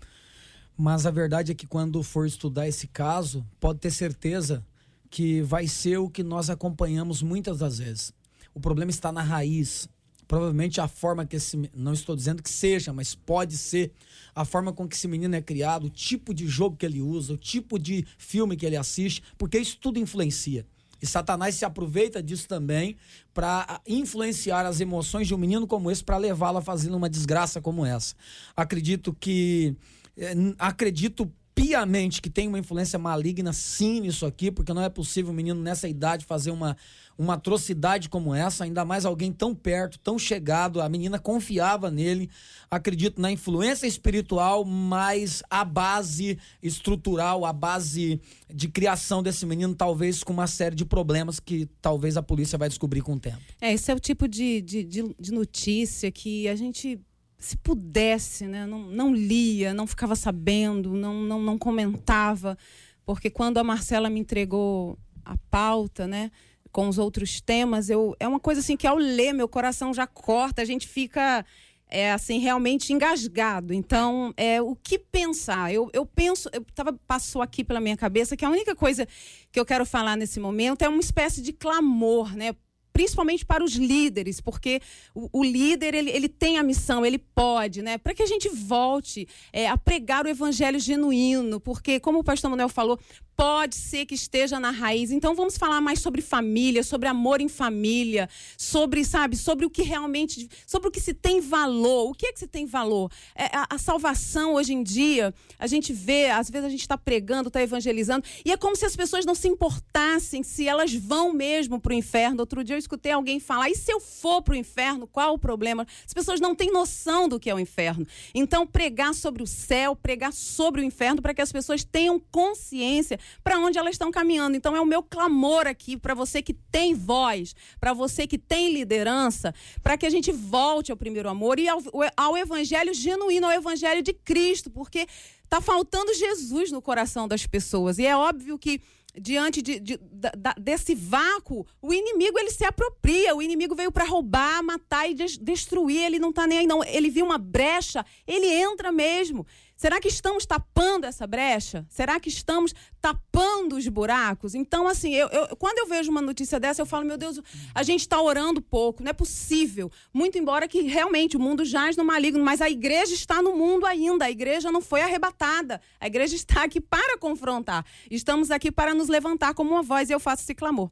[0.75, 4.65] Mas a verdade é que quando for estudar esse caso, pode ter certeza
[5.09, 8.13] que vai ser o que nós acompanhamos muitas das vezes.
[8.53, 9.87] O problema está na raiz.
[10.27, 11.69] Provavelmente a forma que esse.
[11.73, 13.93] Não estou dizendo que seja, mas pode ser
[14.35, 17.33] a forma com que esse menino é criado, o tipo de jogo que ele usa,
[17.33, 20.65] o tipo de filme que ele assiste, porque isso tudo influencia.
[21.01, 22.97] E Satanás se aproveita disso também
[23.33, 27.61] para influenciar as emoções de um menino como esse, para levá-lo a fazer uma desgraça
[27.61, 28.15] como essa.
[28.55, 29.75] Acredito que.
[30.17, 35.31] Eh, acredito piamente que tem uma influência maligna sim nisso aqui, porque não é possível
[35.31, 36.77] um menino nessa idade fazer uma,
[37.17, 42.29] uma atrocidade como essa, ainda mais alguém tão perto, tão chegado, a menina confiava nele.
[42.69, 48.21] Acredito na influência espiritual, mas a base estrutural, a base
[48.53, 52.69] de criação desse menino, talvez com uma série de problemas que talvez a polícia vai
[52.69, 53.41] descobrir com o tempo.
[53.59, 56.99] É, esse é o tipo de, de, de, de notícia que a gente
[57.37, 62.57] se pudesse, né, não, não lia, não ficava sabendo, não, não, não comentava,
[63.05, 66.31] porque quando a Marcela me entregou a pauta, né,
[66.71, 70.05] com os outros temas, eu é uma coisa assim que ao ler meu coração já
[70.07, 71.45] corta, a gente fica
[71.89, 73.73] é assim realmente engasgado.
[73.73, 75.73] Então, é o que pensar?
[75.73, 79.07] Eu, eu penso, eu tava passou aqui pela minha cabeça que a única coisa
[79.51, 82.53] que eu quero falar nesse momento é uma espécie de clamor, né?
[82.97, 84.81] Principalmente para os líderes, porque
[85.13, 87.99] o, o líder ele, ele tem a missão, ele pode, né?
[87.99, 92.49] Para que a gente volte é, a pregar o evangelho genuíno, porque, como o pastor
[92.49, 92.99] Manuel falou,
[93.37, 95.11] pode ser que esteja na raiz.
[95.11, 98.27] Então vamos falar mais sobre família, sobre amor em família,
[98.57, 102.09] sobre, sabe, sobre o que realmente, sobre o que se tem valor.
[102.09, 103.11] O que é que se tem valor?
[103.35, 106.97] É, a, a, salvação hoje em dia, a gente vê, às vezes a gente está
[106.97, 111.31] pregando, está evangelizando, e é como se as pessoas não se importassem se elas vão
[111.31, 112.39] mesmo para o inferno.
[112.39, 115.37] Outro dia eu escutei alguém falar: e se eu for para o inferno, qual o
[115.37, 115.85] problema?
[116.03, 118.07] As pessoas não têm noção do que é o inferno.
[118.33, 123.19] Então, pregar sobre o céu, pregar sobre o inferno, para que as pessoas tenham consciência
[123.43, 124.57] para onde elas estão caminhando.
[124.57, 128.73] Então é o meu clamor aqui para você que tem voz, para você que tem
[128.73, 131.81] liderança, para que a gente volte ao primeiro amor e ao,
[132.15, 135.07] ao evangelho genuíno, ao evangelho de Cristo, porque
[135.43, 137.97] está faltando Jesus no coração das pessoas.
[137.97, 138.81] E é óbvio que
[139.19, 143.35] diante de, de, de, desse vácuo, o inimigo ele se apropria.
[143.35, 146.03] O inimigo veio para roubar, matar e destruir.
[146.03, 146.83] Ele não está nem aí, não.
[146.83, 149.45] Ele viu uma brecha, ele entra mesmo.
[149.77, 151.85] Será que estamos tapando essa brecha?
[151.87, 154.55] Será que estamos tapando os buracos?
[154.55, 157.39] Então, assim, eu, eu quando eu vejo uma notícia dessa, eu falo, meu Deus,
[157.75, 159.91] a gente está orando pouco, não é possível.
[160.11, 163.85] Muito embora que realmente o mundo jaz no maligno, mas a igreja está no mundo
[163.85, 165.79] ainda, a igreja não foi arrebatada.
[165.99, 167.85] A igreja está aqui para confrontar.
[168.09, 170.89] Estamos aqui para nos levantar como uma voz e eu faço esse clamor.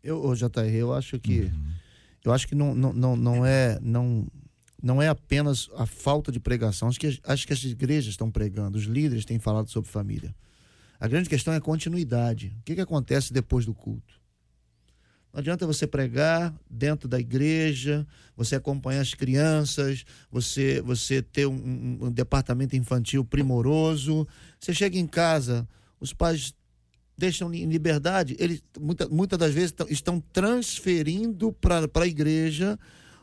[0.00, 1.50] Eu, JR, eu acho que.
[2.24, 3.80] Eu acho que não, não, não, não é.
[3.82, 4.28] Não,
[4.82, 6.88] não é apenas a falta de pregação.
[6.88, 10.34] Acho que, acho que as igrejas estão pregando, os líderes têm falado sobre família.
[11.00, 12.54] A grande questão é a continuidade.
[12.60, 14.18] O que, que acontece depois do culto?
[15.32, 18.06] Não adianta você pregar dentro da igreja,
[18.36, 24.26] você acompanhar as crianças, você, você ter um, um, departamento infantil primoroso.
[24.58, 25.68] Você chega em casa,
[26.00, 26.54] os pais
[27.16, 32.78] deixam em liberdade, eles muitas muita das vezes estão transferindo para a igreja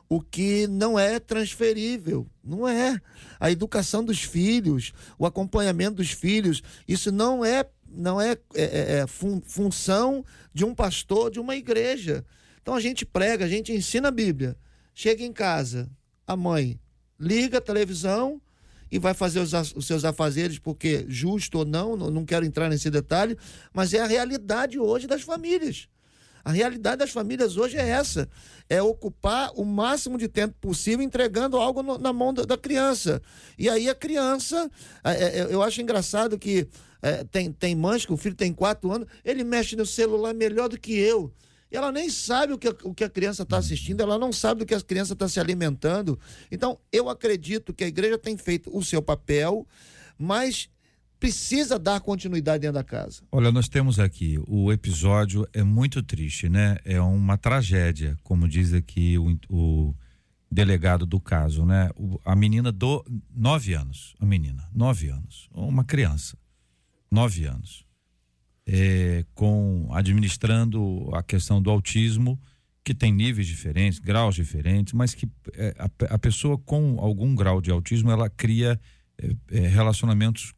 [0.08, 2.28] o que não é transferível.
[2.44, 3.00] Não é.
[3.40, 9.00] A educação dos filhos, o acompanhamento dos filhos, isso não é, não é, é, é,
[9.00, 12.26] é fun, função de um pastor, de uma igreja.
[12.62, 14.56] Então a gente prega, a gente ensina a Bíblia.
[14.94, 15.90] Chega em casa,
[16.26, 16.80] a mãe
[17.20, 18.42] liga a televisão
[18.92, 22.90] e vai fazer os, os seus afazeres, porque justo ou não, não quero entrar nesse
[22.90, 23.38] detalhe,
[23.74, 25.88] mas é a realidade hoje das famílias.
[26.46, 28.30] A realidade das famílias hoje é essa:
[28.70, 33.20] é ocupar o máximo de tempo possível entregando algo no, na mão da, da, criança.
[33.58, 34.70] E aí a criança,
[35.04, 36.68] é, é, eu acho engraçado que
[37.02, 40.70] é, tem, tem mães que o filho tem quatro anos, ele mexe no celular melhor
[40.70, 41.34] do que eu.
[41.72, 44.66] Ela nem sabe o que, o que a criança está assistindo, ela não sabe do
[44.66, 46.18] que a criança está se alimentando.
[46.52, 49.68] Então, eu acredito que a igreja tem feito o seu papel,
[50.18, 50.70] mas
[51.26, 53.24] precisa dar continuidade dentro da casa.
[53.32, 56.78] Olha, nós temos aqui, o episódio é muito triste, né?
[56.86, 59.96] É uma tragédia, como diz aqui o, o
[60.52, 61.90] delegado do caso, né?
[61.96, 63.04] O, a menina do
[63.36, 66.38] nove anos, a menina, nove anos, uma criança,
[67.10, 67.84] nove anos,
[68.68, 72.40] é, com administrando a questão do autismo,
[72.84, 77.60] que tem níveis diferentes, graus diferentes, mas que é, a, a, pessoa com algum grau
[77.60, 78.80] de autismo ela cria
[79.18, 80.54] é, é relacionamentos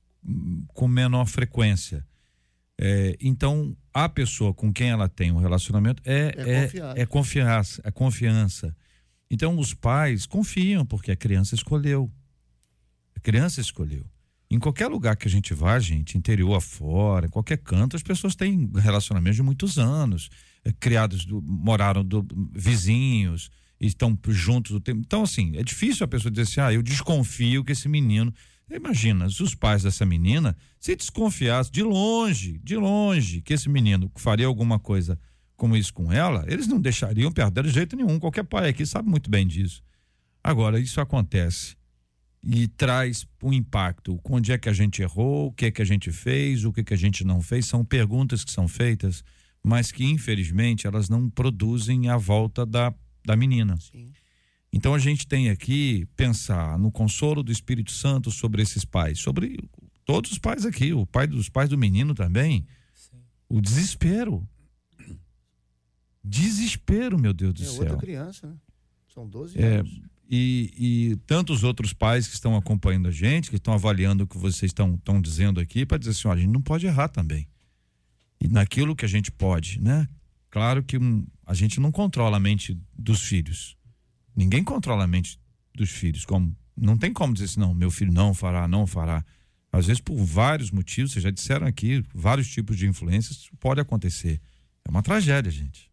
[0.73, 2.05] com menor frequência.
[2.79, 7.81] É, então, a pessoa com quem ela tem um relacionamento é, é, é, é, confiança,
[7.83, 8.75] é confiança.
[9.29, 12.11] Então, os pais confiam, porque a criança escolheu.
[13.15, 14.05] A criança escolheu.
[14.49, 18.35] Em qualquer lugar que a gente vá, gente, interior afora, em qualquer canto, as pessoas
[18.35, 20.29] têm relacionamentos de muitos anos,
[20.63, 23.49] é, criados, do, moraram do, vizinhos,
[23.79, 25.01] estão juntos o tempo.
[25.05, 28.33] Então, assim, é difícil a pessoa dizer assim, ah, eu desconfio que esse menino
[28.69, 34.45] Imagina, os pais dessa menina se desconfiassem de longe, de longe, que esse menino faria
[34.45, 35.17] alguma coisa
[35.55, 38.19] como isso com ela, eles não deixariam perder de jeito nenhum.
[38.19, 39.81] Qualquer pai aqui sabe muito bem disso.
[40.43, 41.75] Agora, isso acontece
[42.43, 44.19] e traz um impacto.
[44.23, 46.81] Onde é que a gente errou, o que é que a gente fez, o que
[46.81, 47.65] é que a gente não fez.
[47.65, 49.23] São perguntas que são feitas,
[49.63, 52.93] mas que, infelizmente, elas não produzem a volta da,
[53.25, 53.75] da menina.
[53.77, 54.13] Sim.
[54.77, 59.57] Então a gente tem aqui pensar no consolo do Espírito Santo sobre esses pais, sobre
[60.05, 62.63] todos os pais aqui, o pai dos pais do menino também.
[62.93, 63.17] Sim.
[63.49, 64.47] O desespero.
[66.23, 67.79] Desespero, meu Deus do é céu.
[67.79, 68.55] outra criança, né?
[69.11, 69.99] São 12 é, anos.
[70.29, 74.37] E, e tantos outros pais que estão acompanhando a gente, que estão avaliando o que
[74.37, 77.47] vocês estão, estão dizendo aqui, para dizer assim: ó, a gente não pode errar também.
[78.39, 80.07] E naquilo que a gente pode, né?
[80.51, 83.76] Claro que um, a gente não controla a mente dos filhos.
[84.37, 85.39] Ninguém controla a mente
[85.73, 86.23] dos filhos.
[86.23, 89.25] Como não tem como dizer assim, não, meu filho não fará, não fará.
[89.71, 94.39] Às vezes por vários motivos, vocês já disseram aqui, vários tipos de influências pode acontecer.
[94.85, 95.89] É uma tragédia, gente.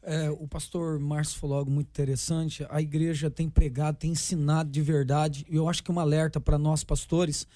[0.00, 2.64] É, o pastor Márcio falou algo muito interessante.
[2.70, 5.44] A igreja tem pregado, tem ensinado de verdade.
[5.50, 7.46] E eu acho que um alerta para nós pastores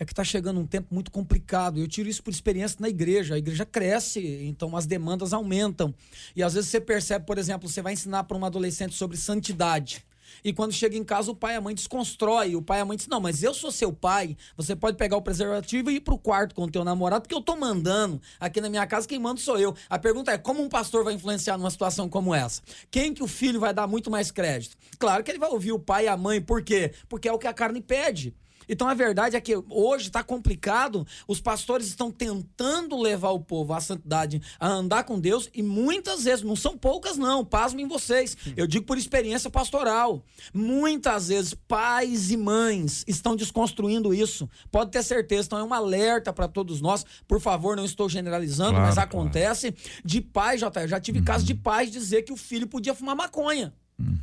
[0.00, 1.78] é que está chegando um tempo muito complicado.
[1.78, 3.34] Eu tiro isso por experiência na igreja.
[3.34, 5.94] A igreja cresce, então as demandas aumentam.
[6.34, 10.02] E às vezes você percebe, por exemplo, você vai ensinar para um adolescente sobre santidade.
[10.42, 12.56] E quando chega em casa, o pai e a mãe desconstrói.
[12.56, 14.38] O pai e a mãe diz: Não, mas eu sou seu pai.
[14.56, 17.42] Você pode pegar o preservativo e ir pro quarto com o teu namorado, porque eu
[17.42, 18.22] tô mandando.
[18.38, 19.74] Aqui na minha casa, quem manda sou eu.
[19.90, 22.62] A pergunta é: como um pastor vai influenciar numa situação como essa?
[22.90, 24.78] Quem que o filho vai dar muito mais crédito?
[24.98, 26.40] Claro que ele vai ouvir o pai e a mãe.
[26.40, 26.94] Por quê?
[27.06, 28.34] Porque é o que a carne pede.
[28.70, 33.74] Então a verdade é que hoje está complicado, os pastores estão tentando levar o povo
[33.74, 38.36] à santidade, a andar com Deus, e muitas vezes, não são poucas, não, pasmem vocês.
[38.56, 40.22] Eu digo por experiência pastoral.
[40.54, 44.48] Muitas vezes, pais e mães estão desconstruindo isso.
[44.70, 45.46] Pode ter certeza.
[45.46, 47.04] Então é um alerta para todos nós.
[47.26, 50.02] Por favor, não estou generalizando, claro, mas acontece claro.
[50.04, 51.24] de pais, já, já tive uhum.
[51.24, 53.72] casos de pais dizer que o filho podia fumar maconha.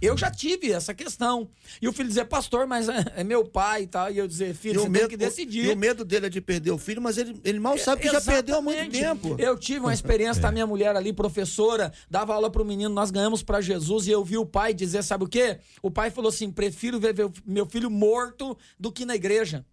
[0.02, 1.50] Eu já tive essa questão.
[1.82, 4.12] E o filho dizer, pastor, mas é, é meu pai e tal.
[4.12, 5.66] E eu dizer, filho, e você medo, tem que decidir.
[5.66, 8.10] E o medo dele é de perder o filho, mas ele, ele mal sabe que
[8.10, 9.36] já perdeu há muito tempo.
[9.40, 10.52] Eu tive uma experiência, tá?
[10.52, 14.38] Minha mulher ali, professora, dava aula pro menino, nós ganhamos para Jesus e eu vi
[14.38, 15.60] o pai dizer, sabe o quê?
[15.82, 17.16] O pai falou assim: prefiro ver
[17.46, 19.66] meu filho morto do que na igreja.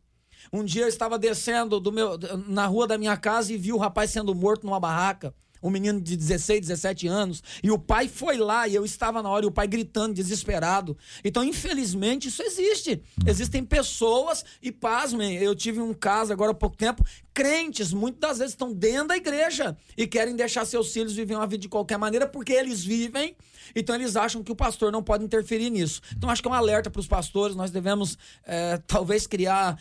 [0.52, 3.78] Um dia eu estava descendo do meu, na rua da minha casa e vi o
[3.78, 5.34] rapaz sendo morto numa barraca
[5.64, 9.30] um menino de 16, 17 anos, e o pai foi lá e eu estava na
[9.30, 10.96] hora e o pai gritando, desesperado.
[11.24, 13.02] Então, infelizmente, isso existe.
[13.26, 17.02] Existem pessoas, e pasmem, eu tive um caso agora há pouco tempo,
[17.32, 21.46] crentes, muitas das vezes estão dentro da igreja e querem deixar seus filhos viver uma
[21.46, 23.34] vida de qualquer maneira porque eles vivem,
[23.74, 26.00] então eles acham que o pastor não pode interferir nisso.
[26.16, 29.78] Então acho que é um alerta para os pastores, nós devemos é, talvez criar,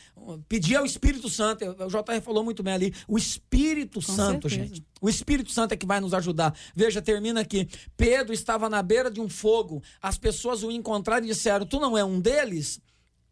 [0.47, 4.69] pedir ao Espírito Santo, o JR falou muito bem ali, o Espírito Com Santo, certeza.
[4.75, 4.85] gente.
[5.01, 6.55] O Espírito Santo é que vai nos ajudar.
[6.73, 7.67] Veja, termina aqui.
[7.97, 11.97] Pedro estava na beira de um fogo, as pessoas o encontraram e disseram: Tu não
[11.97, 12.79] é um deles?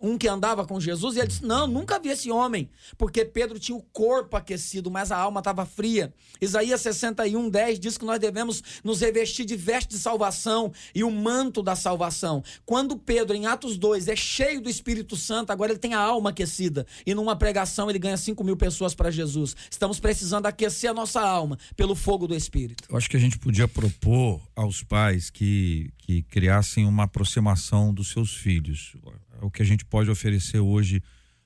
[0.01, 3.59] Um que andava com Jesus, e ele disse: Não, nunca vi esse homem, porque Pedro
[3.59, 6.13] tinha o corpo aquecido, mas a alma estava fria.
[6.41, 11.11] Isaías 61, 10 diz que nós devemos nos revestir de veste de salvação e o
[11.11, 12.43] manto da salvação.
[12.65, 16.31] Quando Pedro, em Atos 2, é cheio do Espírito Santo, agora ele tem a alma
[16.31, 19.55] aquecida, e numa pregação ele ganha 5 mil pessoas para Jesus.
[19.69, 22.83] Estamos precisando aquecer a nossa alma pelo fogo do Espírito.
[22.89, 28.09] Eu acho que a gente podia propor aos pais que, que criassem uma aproximação dos
[28.09, 28.95] seus filhos
[29.41, 31.01] o que a gente pode oferecer hoje,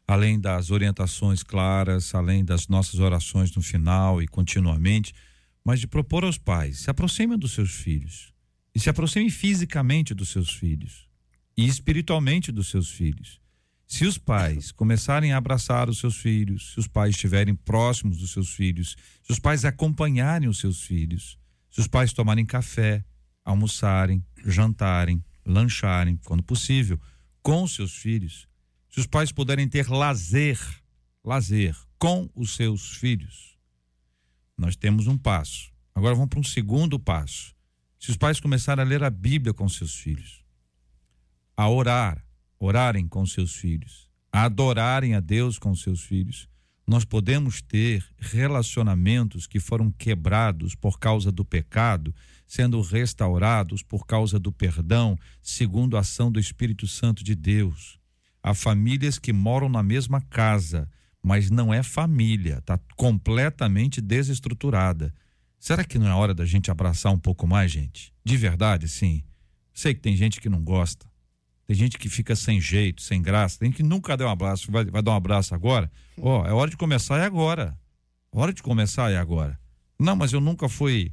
[0.07, 5.13] além das orientações claras, além das nossas orações no final e continuamente,
[5.63, 8.33] mas de propor aos pais: se aproximem dos seus filhos
[8.73, 11.07] e se aproximem fisicamente dos seus filhos
[11.57, 13.39] e espiritualmente dos seus filhos.
[13.87, 18.31] Se os pais começarem a abraçar os seus filhos, se os pais estiverem próximos dos
[18.31, 21.37] seus filhos, se os pais acompanharem os seus filhos,
[21.69, 23.03] se os pais tomarem café,
[23.43, 26.99] almoçarem, jantarem, lancharem, quando possível,
[27.45, 28.47] com seus filhos,
[28.89, 30.59] se os pais puderem ter lazer,
[31.23, 33.55] lazer com os seus filhos,
[34.57, 35.71] nós temos um passo.
[35.93, 37.55] Agora vamos para um segundo passo.
[37.99, 40.43] Se os pais começarem a ler a Bíblia com seus filhos,
[41.55, 42.25] a orar,
[42.57, 46.49] orarem com seus filhos, a adorarem a Deus com seus filhos,
[46.87, 52.13] nós podemos ter relacionamentos que foram quebrados por causa do pecado
[52.47, 57.99] sendo restaurados por causa do perdão, segundo a ação do Espírito Santo de Deus.
[58.41, 60.89] Há famílias que moram na mesma casa,
[61.21, 65.13] mas não é família, está completamente desestruturada.
[65.59, 68.13] Será que não é hora da gente abraçar um pouco mais, gente?
[68.23, 69.23] De verdade, sim.
[69.73, 71.07] Sei que tem gente que não gosta.
[71.67, 73.57] Tem gente que fica sem jeito, sem graça.
[73.57, 75.91] Tem gente que nunca deu um abraço, vai, vai dar um abraço agora.
[76.19, 77.77] Ó, oh, é hora de começar, é agora.
[78.31, 79.59] Hora de começar, é agora.
[79.99, 81.11] Não, mas eu nunca fui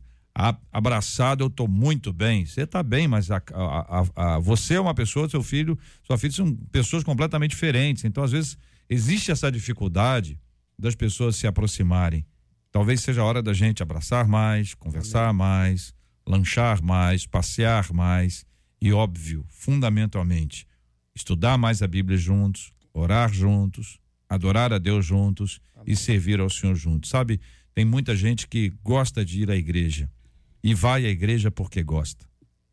[0.70, 2.44] abraçado, eu estou muito bem.
[2.44, 6.32] Você está bem, mas a, a, a, você é uma pessoa, seu filho, sua filha
[6.32, 8.04] são pessoas completamente diferentes.
[8.04, 10.38] Então, às vezes, existe essa dificuldade
[10.78, 12.26] das pessoas se aproximarem.
[12.70, 15.94] Talvez seja a hora da gente abraçar mais, conversar mais,
[16.26, 18.44] lanchar mais, passear mais
[18.82, 20.66] e, óbvio, fundamentalmente,
[21.14, 25.92] estudar mais a Bíblia juntos, orar juntos, adorar a Deus juntos Amém.
[25.92, 27.08] e servir ao Senhor juntos.
[27.08, 27.40] Sabe,
[27.72, 30.10] tem muita gente que gosta de ir à igreja
[30.64, 32.26] e vai à igreja porque gosta.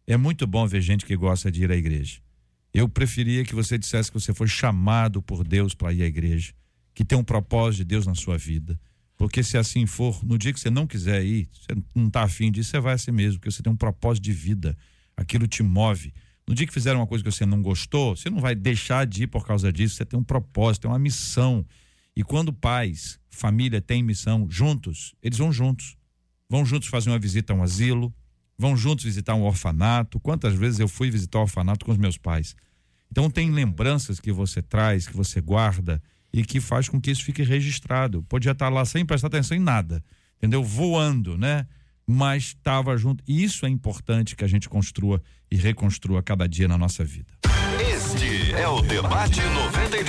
[0.08, 2.20] É muito bom ver gente que gosta de ir à igreja.
[2.74, 6.54] Eu preferia que você dissesse que você foi chamado por Deus para ir à igreja,
[6.96, 8.80] que tem um propósito de Deus na sua vida.
[9.16, 12.52] Porque se assim for, no dia que você não quiser ir, você não está afim
[12.52, 14.76] disso, você vai assim mesmo, porque você tem um propósito de vida.
[15.20, 16.14] Aquilo te move.
[16.48, 19.24] No dia que fizer uma coisa que você não gostou, você não vai deixar de
[19.24, 21.66] ir por causa disso, você tem um propósito, tem uma missão.
[22.16, 26.00] E quando pais, família têm missão juntos, eles vão juntos
[26.50, 28.14] vão juntos fazer uma visita a um asilo,
[28.58, 30.20] vão juntos visitar um orfanato.
[30.20, 32.56] Quantas vezes eu fui visitar o orfanato com os meus pais?
[33.12, 36.02] Então tem lembranças que você traz, que você guarda
[36.34, 38.24] e que faz com que isso fique registrado.
[38.24, 40.04] Podia estar lá sem prestar atenção em nada,
[40.38, 40.64] entendeu?
[40.64, 41.68] Voando, né?
[42.12, 43.24] Mas estava junto.
[43.28, 47.28] E isso é importante que a gente construa e reconstrua cada dia na nossa vida.
[47.80, 50.08] Este é o Debate 93,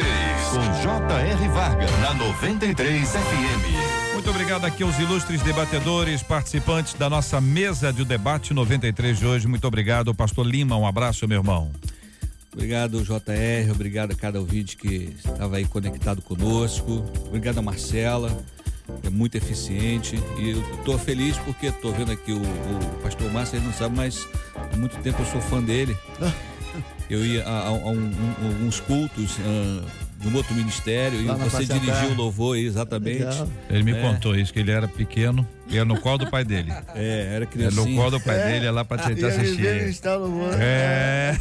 [0.49, 1.49] com J.R.
[1.49, 4.15] Varga, na 93 FM.
[4.15, 9.47] Muito obrigado aqui aos ilustres debatedores, participantes da nossa mesa de debate 93 de hoje.
[9.47, 10.79] Muito obrigado, Pastor Lima.
[10.79, 11.71] Um abraço, meu irmão.
[12.51, 13.71] Obrigado, JR.
[13.71, 17.05] Obrigado a cada ouvinte que estava aí conectado conosco.
[17.27, 18.43] Obrigado a Marcela.
[19.05, 20.23] É muito eficiente.
[20.39, 23.97] E eu estou feliz porque estou vendo aqui o, o pastor Márcio, ele não sabe,
[23.97, 25.97] mas há muito tempo eu sou fã dele.
[27.11, 29.37] Eu ia a, a, a um, um, alguns cultos.
[29.39, 29.85] Uh,
[30.21, 33.25] de um outro ministério Lá e você dirigiu o louvor exatamente.
[33.25, 33.49] Legal.
[33.71, 34.03] Ele me é.
[34.03, 36.71] contou isso, que ele era pequeno e era no colo do pai dele.
[36.95, 37.81] É, era criança.
[37.81, 38.47] É no colo do pai é.
[38.53, 39.67] dele, é lá pra tentar assistir.
[40.61, 41.35] É.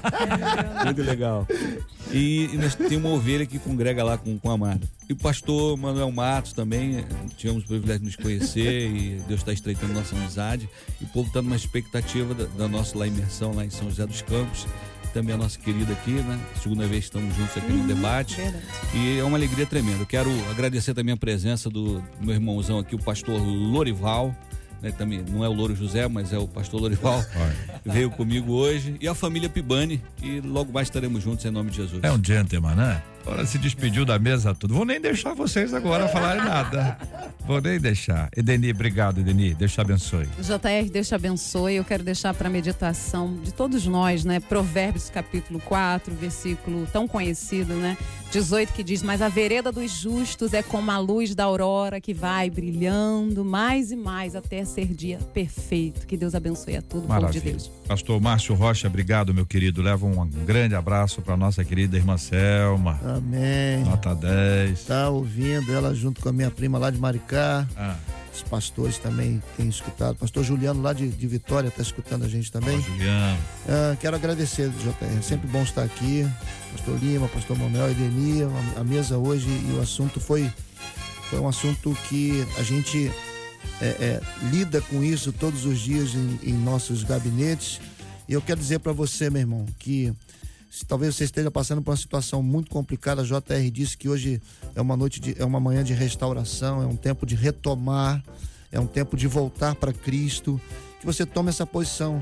[0.84, 1.46] Muito legal.
[2.14, 4.88] E, e nós temos uma ovelha que congrega lá com, com a Amado.
[5.08, 7.04] E o pastor Manuel Matos também,
[7.36, 10.68] tivemos o privilégio de nos conhecer e Deus está estreitando nossa amizade.
[11.00, 14.06] E o povo está numa expectativa da, da nossa lá imersão lá em São José
[14.06, 14.66] dos Campos
[15.14, 16.40] também a nossa querida aqui, né?
[16.60, 18.34] Segunda vez que estamos juntos aqui uhum, no debate.
[18.34, 18.64] Verdade.
[18.94, 20.02] E é uma alegria tremenda.
[20.02, 24.34] Eu quero agradecer também a presença do meu irmãozão aqui, o pastor Lorival.
[24.84, 27.24] Né, também não é o Louro José, mas é o pastor Lorival,
[27.86, 31.78] veio comigo hoje, e a família Pibani, e logo mais estaremos juntos em nome de
[31.78, 32.04] Jesus.
[32.04, 33.02] É um gentleman, né?
[33.26, 34.74] Agora se despediu da mesa tudo.
[34.74, 36.98] Vou nem deixar vocês agora falarem nada.
[37.46, 38.28] Vou nem deixar.
[38.36, 39.54] Edeni, obrigado, Edeni.
[39.54, 40.26] Deus te abençoe.
[40.38, 41.76] JR, Deus te abençoe.
[41.76, 44.40] Eu quero deixar para meditação de todos nós, né?
[44.40, 47.96] Provérbios capítulo 4, versículo tão conhecido, né?
[48.30, 52.12] 18 que diz: Mas a vereda dos justos é como a luz da aurora que
[52.12, 56.06] vai brilhando mais e mais até ser dia perfeito.
[56.06, 57.70] Que Deus abençoe a todo o povo de Deus.
[57.86, 59.82] Pastor Márcio Rocha, obrigado, meu querido.
[59.82, 62.98] Leva um grande abraço para nossa querida irmã Selma.
[63.16, 63.84] Amém.
[63.84, 64.84] Nota 10.
[64.84, 67.66] Tá ouvindo ela junto com a minha prima lá de Maricá.
[67.76, 67.96] Ah.
[68.34, 70.16] Os pastores também têm escutado.
[70.16, 72.76] Pastor Juliano lá de, de Vitória está escutando a gente também.
[72.76, 73.38] Pastor Juliano.
[73.68, 75.22] Ah, quero agradecer, JR.
[75.22, 76.28] Sempre bom estar aqui.
[76.72, 80.50] Pastor Lima, Pastor Manuel, Edeni, a, a mesa hoje e o assunto foi,
[81.30, 83.12] foi um assunto que a gente
[83.80, 87.80] é, é, lida com isso todos os dias em, em nossos gabinetes.
[88.28, 90.12] E eu quero dizer para você, meu irmão, que
[90.74, 94.42] se talvez você esteja passando por uma situação muito complicada, a JR disse que hoje
[94.74, 98.20] é uma noite de, é uma manhã de restauração, é um tempo de retomar,
[98.72, 100.60] é um tempo de voltar para Cristo,
[100.98, 102.20] que você tome essa posição.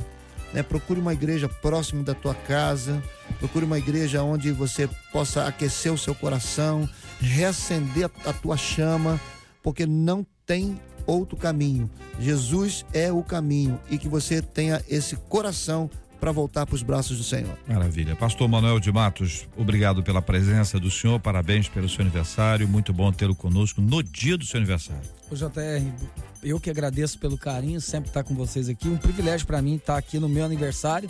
[0.53, 0.63] Né?
[0.63, 3.03] Procure uma igreja próximo da tua casa,
[3.39, 6.87] procure uma igreja onde você possa aquecer o seu coração,
[7.21, 9.19] reacender a tua chama,
[9.63, 11.91] porque não tem outro caminho.
[12.21, 15.89] Jesus é o caminho e que você tenha esse coração
[16.23, 17.59] para voltar para os braços do Senhor.
[17.67, 18.15] Maravilha.
[18.15, 23.11] Pastor Manuel de Matos, obrigado pela presença do senhor, parabéns pelo seu aniversário, muito bom
[23.11, 25.03] tê-lo conosco no dia do seu aniversário.
[25.29, 25.83] O JR,
[26.43, 29.97] eu que agradeço pelo carinho, sempre estar com vocês aqui, um privilégio para mim estar
[29.97, 31.09] aqui no meu aniversário.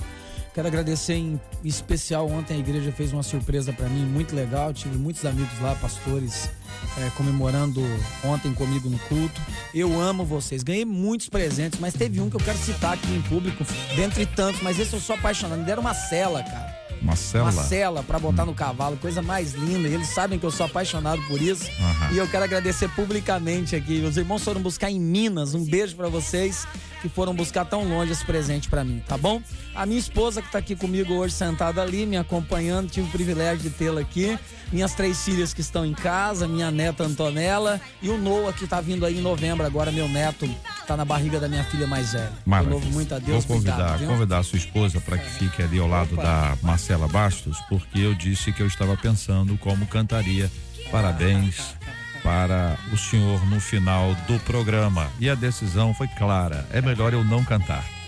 [0.55, 4.73] Quero agradecer em especial ontem a igreja fez uma surpresa para mim muito legal.
[4.75, 6.51] Tive muitos amigos lá, pastores,
[6.99, 7.81] é, comemorando
[8.23, 9.41] ontem comigo no culto.
[9.75, 10.63] Eu amo vocês.
[10.63, 13.65] Ganhei muitos presentes, mas teve um que eu quero citar aqui em público,
[13.97, 15.61] dentre tantos, mas esse eu sou apaixonado.
[15.61, 16.72] Me deram uma cela, cara.
[17.03, 17.51] Uma cela?
[17.51, 19.89] Uma cela pra botar no cavalo, coisa mais linda.
[19.89, 21.65] E eles sabem que eu sou apaixonado por isso.
[21.65, 22.15] Uhum.
[22.15, 24.01] E eu quero agradecer publicamente aqui.
[24.01, 25.55] Os irmãos foram buscar em Minas.
[25.55, 26.67] Um beijo para vocês
[27.03, 29.43] que foram buscar tão longe esse presente para mim, tá bom?
[29.75, 33.63] A minha esposa que tá aqui comigo hoje sentada ali, me acompanhando, tive o privilégio
[33.63, 34.39] de tê-la aqui.
[34.71, 38.81] Minhas três filhas que estão em casa, minha neta Antonella e o Noah que tá
[38.81, 40.49] vindo aí em novembro agora, meu neto
[40.87, 42.33] tá na barriga da minha filha mais velha.
[42.45, 42.75] Maravilha.
[42.75, 43.45] Eu louvo muito a Deus.
[43.45, 46.23] Vou convidar, cuidado, convidar a sua esposa para que fique ali ao lado Opa.
[46.23, 50.51] da Marcela Bastos, porque eu disse que eu estava pensando como cantaria.
[50.91, 51.75] Parabéns
[52.23, 55.11] para o senhor no final do programa.
[55.19, 58.02] E a decisão foi clara: é melhor eu não cantar.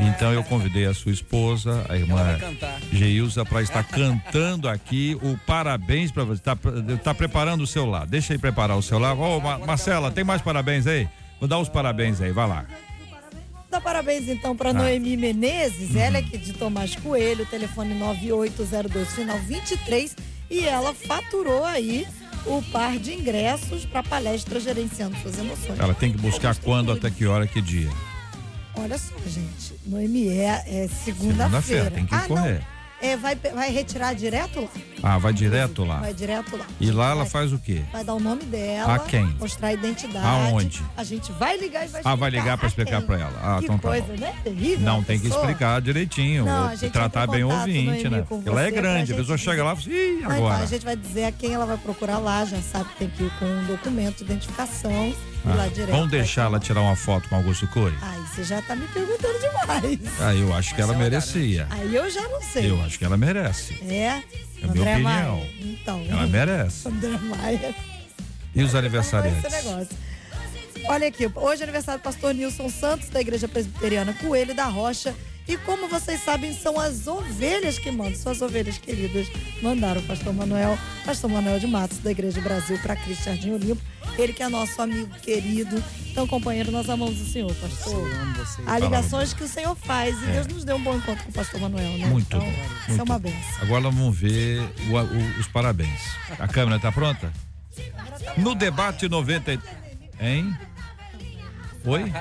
[0.00, 2.38] Então eu convidei a sua esposa, a irmã
[2.92, 6.40] Geilza, para estar cantando aqui o parabéns para você.
[6.40, 6.56] Está
[7.02, 8.06] tá preparando o celular.
[8.06, 9.16] Deixa aí preparar o celular.
[9.16, 11.08] Ô, oh, Marcela, tem mais parabéns aí?
[11.40, 12.66] Vou dar os parabéns aí, vai lá.
[13.70, 14.72] Dá parabéns então para ah.
[14.72, 16.00] Noemi Menezes, uhum.
[16.00, 20.16] ela é aqui de Tomás Coelho, telefone 9802 final 23
[20.50, 22.06] e ela faturou aí
[22.46, 25.78] o par de ingressos para palestra Gerenciando Suas Emoções.
[25.78, 27.90] Ela tem que buscar quando, até que hora, que dia?
[28.82, 30.88] Olha só, gente, no ME é segunda-feira.
[31.04, 32.54] Segunda-feira, tem que ah, correr.
[32.54, 32.78] Não.
[33.00, 34.68] É, vai, vai retirar direto lá.
[35.02, 36.00] Ah, vai direto lá.
[36.00, 36.66] Vai direto lá.
[36.80, 37.82] E lá ela faz o quê?
[37.92, 38.96] Vai dar o nome dela.
[38.96, 39.24] A quem?
[39.38, 40.26] Mostrar a identidade.
[40.26, 40.82] Aonde?
[40.96, 42.10] A gente vai ligar e vai explicar.
[42.10, 43.40] Ah, vai ligar para explicar para ela.
[43.40, 44.18] Ah, que então tá coisa, bom.
[44.18, 44.34] né?
[44.42, 44.80] Terrível.
[44.80, 46.44] Não, tem que explicar direitinho.
[46.44, 48.24] Não, tratar bem o ouvinte, né?
[48.28, 49.12] Porque ela é grande.
[49.12, 50.36] A pessoa chega lá e fala assim, agora?
[50.36, 53.10] Então, a gente vai dizer a quem ela vai procurar lá, já sabe que tem
[53.10, 55.14] que ir com um documento de identificação
[55.44, 57.94] ah, vamos deixar ela tirar uma foto com Augusto Cury?
[58.00, 59.98] Ai, você já tá me perguntando demais.
[60.20, 61.66] Ah, eu acho que ela merecia.
[61.70, 62.70] Aí eu já não sei.
[62.70, 63.74] Eu acho que ela merece.
[63.88, 63.94] É?
[64.04, 64.22] É
[64.64, 65.02] a minha opinião.
[65.02, 65.50] Maia.
[65.60, 66.06] Então.
[66.08, 66.88] Ela merece.
[66.88, 67.74] André Maia.
[68.54, 69.88] E os aniversariantes?
[70.86, 75.14] Olha aqui, hoje é aniversário do pastor Nilson Santos, da Igreja Presbiteriana Coelho da Rocha.
[75.48, 79.28] E como vocês sabem, são as ovelhas que mandam, são as ovelhas queridas.
[79.62, 83.80] Mandaram o pastor Manuel, pastor Manuel de Matos, da Igreja Brasil, para Cristo Jardim Olimpo.
[84.18, 85.82] Ele que é nosso amigo querido.
[86.10, 87.94] Então, companheiro, nós amamos o Senhor, pastor.
[87.94, 88.62] Eu amo você.
[88.66, 90.20] Há ligações que o Senhor faz.
[90.20, 90.32] E é.
[90.32, 92.06] Deus nos deu um bom encontro com o pastor Manuel, né?
[92.08, 92.46] Muito então, bom.
[92.46, 93.62] Isso muito é uma benção.
[93.62, 96.00] Agora vamos ver o, o, os parabéns.
[96.38, 97.32] A câmera está pronta?
[98.36, 99.58] No debate 90.
[100.20, 100.54] Hein?
[101.84, 102.12] Oi?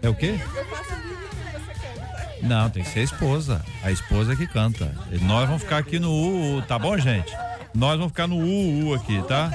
[0.00, 0.38] É o quê?
[0.54, 0.85] Eu faço
[2.46, 3.64] não, tem que ser a esposa.
[3.82, 4.94] A esposa que canta.
[5.10, 7.32] E nós vamos ficar aqui no UU, tá bom, gente?
[7.74, 9.50] Nós vamos ficar no UU aqui, tá?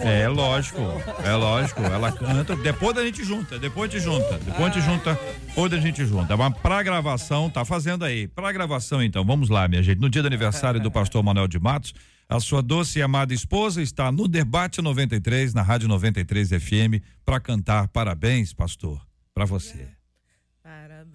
[0.00, 0.80] É lógico,
[1.24, 1.82] é lógico.
[1.82, 6.06] Ela canta, depois da gente junta, depois de junta, depois de junta, depois da gente
[6.06, 6.36] junta.
[6.36, 8.28] Mas pra gravação, tá fazendo aí.
[8.28, 10.00] Pra gravação, então, vamos lá, minha gente.
[10.00, 11.94] No dia do aniversário do pastor Manuel de Matos,
[12.28, 17.40] a sua doce e amada esposa está no Debate 93, na Rádio 93 FM, para
[17.40, 19.00] cantar parabéns, pastor,
[19.34, 19.97] para você.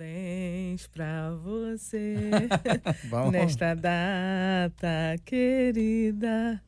[0.04, 2.30] Parabéns pra você
[3.32, 6.62] nesta data querida.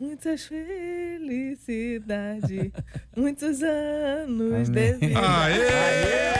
[0.00, 1.68] Muitas felicidades,
[3.14, 5.20] muitos anos de vida.
[5.20, 6.32] Aê!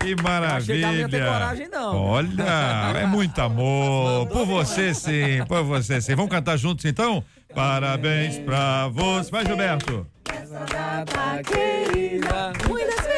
[0.00, 1.08] Que maravilha!
[1.08, 1.96] Não coragem, não.
[1.96, 4.28] Olha, é muito amor.
[4.28, 6.14] Por você sim, por você sim.
[6.14, 7.24] Vamos cantar juntos então?
[7.52, 9.30] Parabéns pra você.
[9.32, 10.06] Vai, Gilberto.
[10.32, 13.13] Essa data querida, muitas felicidades,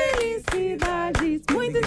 [1.53, 1.83] muitos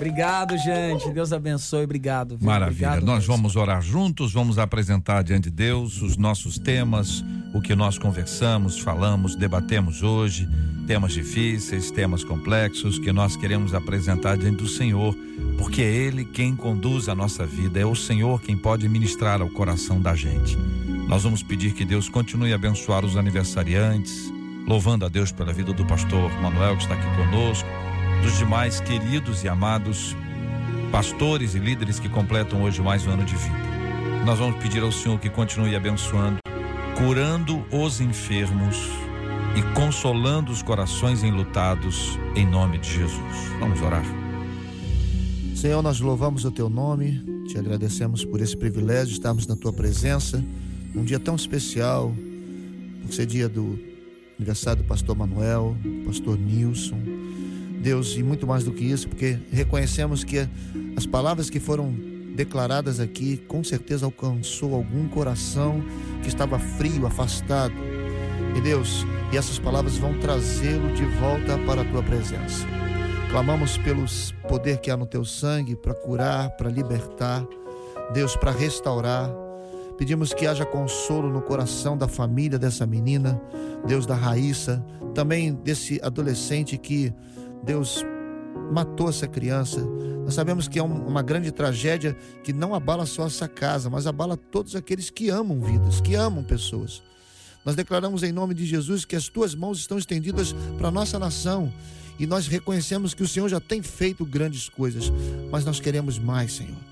[0.00, 1.10] Obrigado, gente.
[1.10, 1.84] Deus abençoe.
[1.84, 2.38] Obrigado.
[2.38, 2.46] Viu?
[2.46, 2.88] Maravilha.
[2.88, 3.26] Obrigado, Nós Deus.
[3.26, 7.22] vamos orar juntos, vamos apresentar diante de Deus os nossos temas,
[7.52, 10.48] o que nós conversamos, falamos, debatemos hoje,
[10.86, 15.14] temas difíceis, temas complexos que nós queremos apresentar diante do Senhor,
[15.58, 19.50] porque é Ele quem conduz a nossa vida, é o Senhor quem pode ministrar ao
[19.50, 20.56] coração da gente.
[21.08, 24.32] Nós vamos pedir que Deus continue a abençoar os aniversariantes,
[24.70, 27.68] louvando a Deus pela vida do pastor Manuel que está aqui conosco
[28.22, 30.16] dos demais queridos e amados
[30.92, 33.58] pastores e líderes que completam hoje mais um ano de vida.
[34.24, 36.38] Nós vamos pedir ao Senhor que continue abençoando,
[36.96, 38.76] curando os enfermos
[39.56, 43.36] e consolando os corações enlutados, em nome de Jesus.
[43.58, 44.04] Vamos orar.
[45.56, 49.72] Senhor, nós louvamos o teu nome, te agradecemos por esse privilégio de estarmos na tua
[49.72, 50.40] presença,
[50.94, 52.14] um dia tão especial,
[53.02, 53.89] por ser dia do
[54.40, 55.76] aniversário do pastor Manuel,
[56.06, 56.98] pastor Nilson
[57.80, 60.46] Deus, e muito mais do que isso, porque reconhecemos que
[60.96, 61.94] as palavras que foram
[62.36, 65.82] declaradas aqui com certeza alcançou algum coração
[66.22, 67.74] que estava frio, afastado.
[68.54, 72.66] E Deus, e essas palavras vão trazê-lo de volta para a tua presença.
[73.30, 74.04] Clamamos pelo
[74.46, 77.46] poder que há no teu sangue para curar, para libertar,
[78.12, 79.30] Deus, para restaurar.
[80.00, 83.38] Pedimos que haja consolo no coração da família dessa menina,
[83.86, 84.82] Deus da Raíssa,
[85.14, 87.12] também desse adolescente que
[87.62, 88.02] Deus
[88.72, 89.78] matou essa criança.
[90.24, 94.38] Nós sabemos que é uma grande tragédia que não abala só essa casa, mas abala
[94.38, 97.02] todos aqueles que amam vidas, que amam pessoas.
[97.62, 101.18] Nós declaramos em nome de Jesus que as tuas mãos estão estendidas para a nossa
[101.18, 101.70] nação
[102.18, 105.12] e nós reconhecemos que o Senhor já tem feito grandes coisas,
[105.50, 106.89] mas nós queremos mais, Senhor.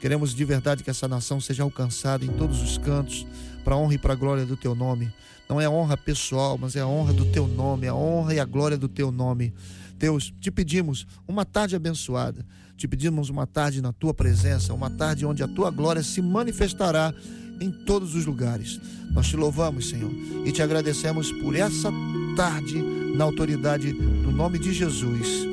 [0.00, 3.26] Queremos de verdade que essa nação seja alcançada em todos os cantos,
[3.64, 5.12] para a honra e para a glória do teu nome.
[5.48, 8.44] Não é honra pessoal, mas é a honra do teu nome, a honra e a
[8.44, 9.52] glória do teu nome.
[9.98, 12.44] Deus, te pedimos uma tarde abençoada.
[12.76, 17.14] Te pedimos uma tarde na tua presença, uma tarde onde a tua glória se manifestará
[17.58, 18.78] em todos os lugares.
[19.10, 20.12] Nós te louvamos, Senhor,
[20.44, 21.90] e te agradecemos por essa
[22.36, 22.82] tarde
[23.16, 25.46] na autoridade do nome de Jesus.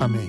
[0.00, 0.28] Amém.